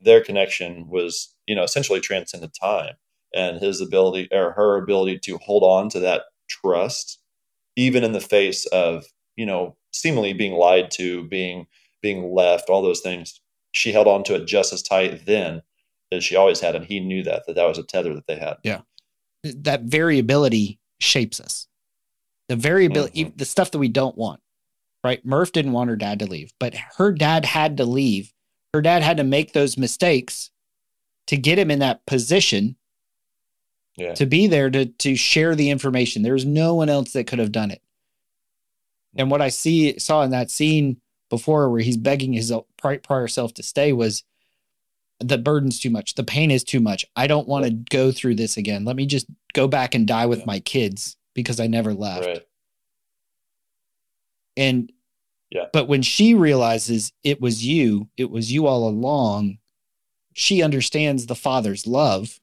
[0.00, 2.94] their connection was you know essentially transcended time,
[3.34, 7.20] and his ability or her ability to hold on to that trust,
[7.76, 9.04] even in the face of
[9.36, 11.66] you know seemingly being lied to, being
[12.00, 13.40] being left, all those things.
[13.72, 15.62] She held on to it just as tight then
[16.12, 18.36] as she always had, and he knew that that that was a tether that they
[18.36, 18.56] had.
[18.62, 18.80] Yeah,
[19.42, 21.66] that variability shapes us.
[22.48, 23.36] The variability, Mhm.
[23.36, 24.40] the stuff that we don't want.
[25.04, 25.24] Right?
[25.24, 28.32] Murph didn't want her dad to leave, but her dad had to leave.
[28.74, 30.50] Her dad had to make those mistakes
[31.26, 32.74] to get him in that position
[33.96, 34.14] Yeah.
[34.14, 36.22] to be there to to share the information.
[36.22, 37.82] There's no one else that could have done it.
[39.16, 41.00] And what I see saw in that scene
[41.30, 44.22] before, where he's begging his prior self to stay, was
[45.20, 46.14] the burden's too much.
[46.14, 47.04] The pain is too much.
[47.16, 48.84] I don't want to go through this again.
[48.84, 50.44] Let me just go back and die with Yeah.
[50.46, 52.26] my kids because I never left.
[52.26, 52.46] Right.
[54.56, 54.92] And
[55.50, 55.66] Yeah.
[55.72, 59.58] but when she realizes it was you, it was you all along,
[60.34, 62.40] she understands the father's love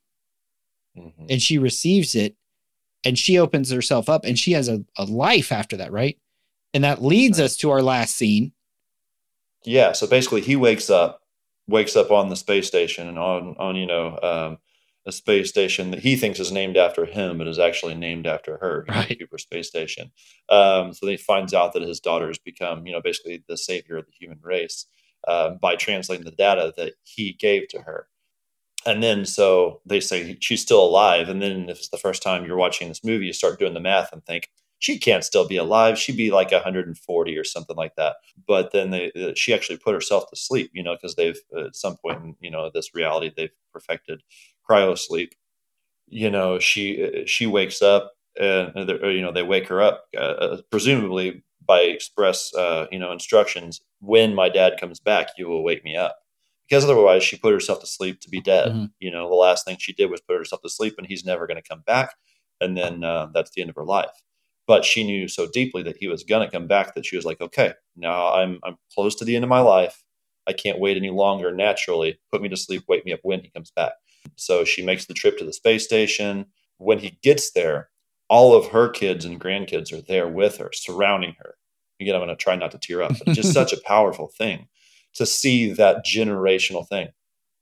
[0.97, 1.27] Mhm.
[1.29, 2.35] and she receives it
[3.03, 6.17] and she opens herself up and she has a, a life after that, right?
[6.75, 8.51] And that leads us to our last scene.
[9.63, 9.93] Yeah.
[9.93, 11.21] So basically, he wakes up,
[11.67, 14.57] wakes up on the space station and on on you know um,
[15.05, 18.57] a space station that he thinks is named after him, but is actually named after
[18.57, 19.17] her, know, Right.
[19.17, 20.11] Cooper Space Station.
[20.49, 23.95] Um, so he finds out that his daughter has become you know basically the savior
[23.95, 24.85] of the human race
[25.29, 28.07] uh, by translating the data that he gave to her.
[28.85, 31.29] And then so they say she's still alive.
[31.29, 33.79] And then if it's the first time you're watching this movie, you start doing the
[33.79, 34.49] math and think
[34.79, 35.97] she can't still be alive.
[35.97, 38.17] She'd be like 140 or something like that.
[38.47, 41.67] But then they, uh, she actually put herself to sleep, you know, because they've uh,
[41.67, 44.21] at some point in you know this reality they've perfected
[44.69, 45.33] cryo sleep.
[46.07, 50.57] You know, she uh, she wakes up and you know they wake her up uh,
[50.69, 53.81] presumably by express uh, you know instructions.
[54.01, 56.17] When my dad comes back, you will wake me up
[56.69, 58.71] because otherwise she put herself to sleep to be dead.
[58.71, 58.91] Mhm.
[58.99, 61.47] You know, the last thing she did was put herself to sleep, and he's never
[61.47, 62.15] going to come back.
[62.61, 64.11] And then uh, that's the end of her life.
[64.67, 67.25] But she knew so deeply that he was going to come back that she was
[67.25, 70.03] like, okay, now I'm I'm close to the end of my life.
[70.47, 71.53] I can't wait any longer.
[71.53, 73.93] Naturally, put me to sleep, wake me up when he comes back.
[74.35, 76.47] So she makes the trip to the space station.
[76.77, 77.89] When he gets there,
[78.29, 81.55] all of her kids and grandkids are there with her, surrounding her.
[82.01, 84.27] Again, I'm going to try not to tear up, but it's just such a powerful
[84.27, 84.67] thing
[85.13, 87.09] to see that generational thing.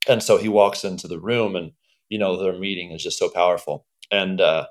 [0.08, 1.72] And so he walks into the room, and
[2.10, 3.86] you know their meeting is just so powerful.
[4.12, 4.68] And uh,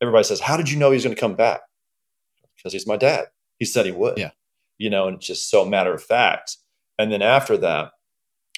[0.00, 1.60] everybody says, "How did you know he's going to come back?"
[2.60, 3.26] Because he's my dad.
[3.58, 4.18] He said he would.
[4.18, 4.30] Yeah.
[4.78, 6.56] You know, and just so matter of fact.
[6.98, 7.92] And then after that,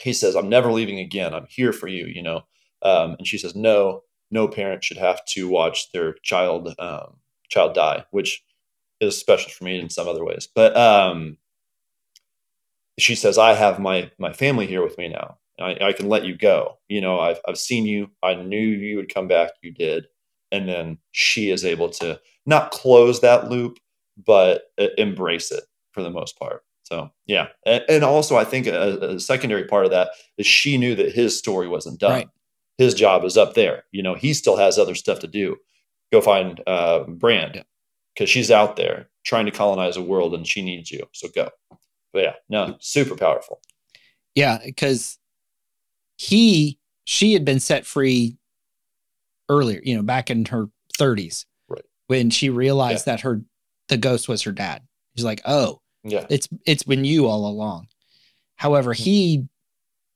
[0.00, 1.34] he says, "I'm never leaving again.
[1.34, 2.44] I'm here for you." You know.
[2.82, 7.16] Um, and she says, "No, no parent should have to watch their child um,
[7.48, 8.42] child die," which
[9.00, 10.48] is special for me in some other ways.
[10.52, 11.36] But um,
[12.98, 15.38] she says, "I have my my family here with me now.
[15.60, 16.78] I, I can let you go.
[16.88, 18.10] You know, I've I've seen you.
[18.22, 19.50] I knew you would come back.
[19.62, 20.06] You did."
[20.50, 23.78] And then she is able to not close that loop,
[24.16, 24.64] but
[24.98, 26.64] embrace it for the most part.
[26.82, 30.76] So yeah, and, and also I think a, a secondary part of that is she
[30.76, 32.12] knew that his story wasn't done.
[32.12, 32.28] Right.
[32.78, 33.84] His job is up there.
[33.92, 35.56] You know, he still has other stuff to do.
[36.10, 37.54] Go find uh, Brand.
[37.54, 37.62] Yeah.
[38.14, 41.06] because she's out there trying to colonize a world and she needs you.
[41.12, 41.50] So go.
[42.12, 43.60] But yeah, no, super powerful.
[44.34, 45.18] Yeah, because
[46.16, 48.36] he she had been set free
[49.48, 50.66] earlier, you know, back in her
[50.98, 51.46] 30s.
[51.68, 51.84] Right.
[52.06, 53.42] When she realized that her
[53.92, 54.82] the ghost was her dad.
[55.14, 56.26] He's like, "Oh, Yeah.
[56.30, 57.88] it's it's been you all along."
[58.56, 59.02] However, hmm.
[59.02, 59.48] he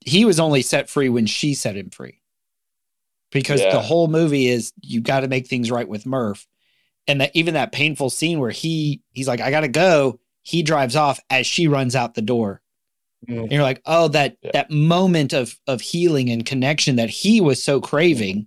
[0.00, 2.22] he was only set free when she set him free.
[3.30, 3.72] Because Yeah.
[3.72, 6.46] the whole movie is you got to make things right with Murph.
[7.08, 10.18] And that even that painful scene where he he's like, I gotta go.
[10.42, 12.62] He drives off as she runs out the door.
[13.28, 13.40] Mm-hmm.
[13.42, 17.62] And you're like, oh, that that moment of of healing and connection that he was
[17.62, 18.46] so craving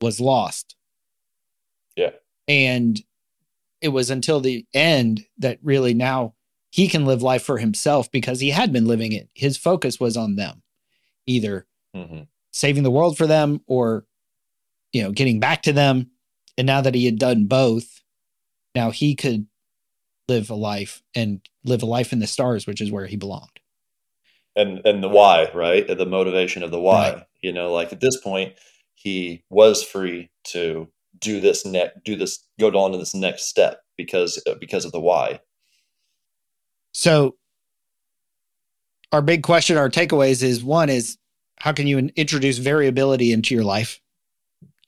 [0.00, 0.76] was lost.
[1.96, 2.10] Yeah.
[2.48, 3.02] And
[3.80, 6.34] it was until the end that really now
[6.70, 9.28] he can live life for himself because he had been living it.
[9.34, 10.62] His focus was on them,
[11.26, 12.22] either hmm
[12.52, 14.06] saving the world for them or,
[14.92, 16.10] you know, getting back to them.
[16.56, 18.00] And now that he had done both,
[18.74, 19.46] now he could
[20.26, 23.60] live a life and live a life in the stars, which is where he belonged.
[24.56, 25.86] and and the why, right?
[25.86, 27.12] The motivation of the why.
[27.12, 27.22] Right.
[27.42, 28.54] You know, like at this point,
[28.94, 30.88] he was free to
[31.20, 35.00] do this next, do this, go on to this next step because because of the
[35.00, 35.40] why.
[36.92, 37.36] So,
[39.12, 41.18] our big question, our takeaways is one is
[41.58, 44.00] how can you introduce variability into your life?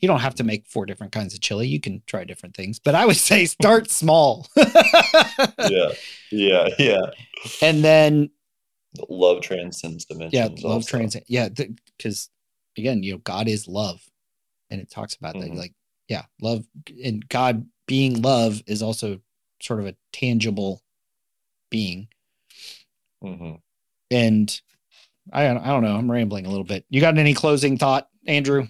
[0.00, 1.66] You don't have to make four different kinds of chili.
[1.66, 4.46] You can try different things, but I would say start small.
[4.56, 5.90] yeah,
[6.30, 7.00] yeah, yeah.
[7.62, 8.30] and then,
[9.08, 10.32] Love transcends dimensions.
[10.34, 10.88] yeah, love also.
[10.88, 11.24] transit.
[11.26, 11.48] Yeah,
[11.96, 12.30] because
[12.76, 14.00] again, you know, God is love,
[14.70, 15.50] and it talks about that.
[15.50, 15.56] Mhm.
[15.56, 15.72] Like,
[16.08, 16.64] yeah, love
[17.04, 19.20] and God being love is also
[19.60, 20.82] sort of a tangible
[21.70, 22.08] being.
[23.22, 23.60] Mhm.
[24.10, 24.60] And
[25.32, 25.96] I don't, I don't know.
[25.96, 26.84] I'm rambling a little bit.
[26.88, 28.68] You got any closing thought, Andrew?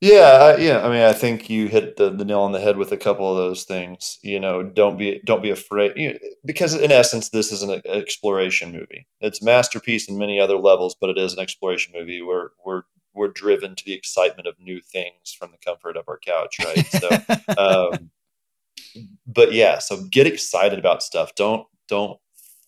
[0.00, 0.84] Yeah, I- yeah.
[0.86, 3.30] I mean, I think you hit the, the nail on the head with a couple
[3.30, 4.18] of those things.
[4.22, 7.80] You know, don't be don't be afraid you know, because in essence, this is an
[7.84, 9.06] exploration movie.
[9.20, 12.22] It's a masterpiece in many other levels, but it is an exploration movie.
[12.22, 12.82] We're we're
[13.18, 16.86] we're driven to the excitement of new things from the comfort of our couch, right?
[16.86, 17.08] So,
[17.58, 18.10] um,
[19.26, 21.34] but yeah, so get excited about stuff.
[21.34, 22.18] Don't don't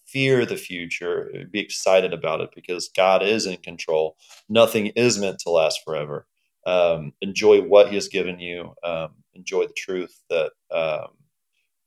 [0.07, 1.31] fear the future.
[1.51, 4.17] Be excited about it because God is in control.
[4.49, 6.27] Nothing is meant to last forever
[6.67, 11.09] um, enjoy what he has given you um, enjoy the truth that um,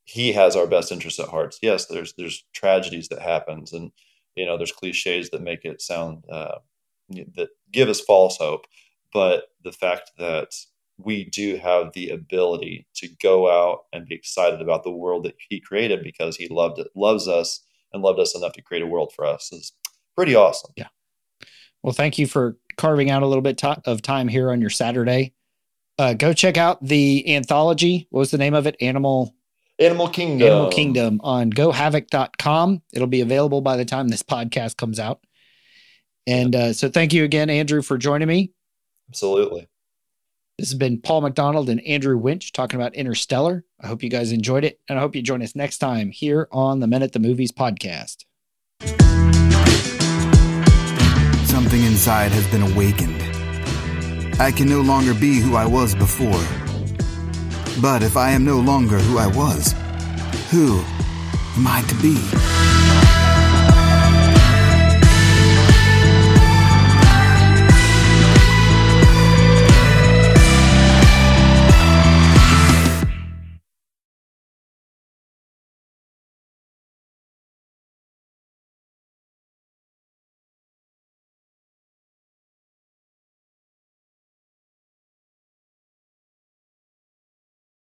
[0.06, 3.92] he has our best interests at heart yes there's there's tragedies that happens and
[4.36, 6.58] you know there's cliches that make it sound uh,
[7.10, 8.66] that give us false hope
[9.12, 10.50] but the fact that
[10.98, 15.36] we do have the ability to go out and be excited about the world that
[15.50, 18.88] he created because he loved it loves us and loved us enough to create a
[18.88, 19.74] world for us is
[20.16, 20.88] pretty awesome Yeah.
[21.84, 25.34] Well, thank you for carving out a little bit of time here on your Saturday.
[26.00, 28.08] Uh, go check out the anthology.
[28.10, 28.78] What was the name of it?
[28.80, 29.36] Animal
[29.80, 32.82] animal kingdom Animal Kingdom on gohavoc.com.
[32.94, 35.20] It'll be available by the time this podcast comes out.
[36.26, 38.52] And uh, so thank you again, Andrew, for joining me.
[39.10, 39.68] absolutely
[40.58, 43.66] This has been Paul McDonald and Andrew Winch talking about Interstellar.
[43.82, 44.80] I hope you guys enjoyed it.
[44.88, 47.52] And I hope you join us next time here on the Men at the Movies
[47.52, 48.24] podcast.
[51.48, 53.22] Something inside has been awakened.
[54.40, 56.44] I can no longer be who I was before.
[57.82, 59.74] But if I am no longer who I was,
[60.50, 60.80] who
[61.58, 62.93] am I to be?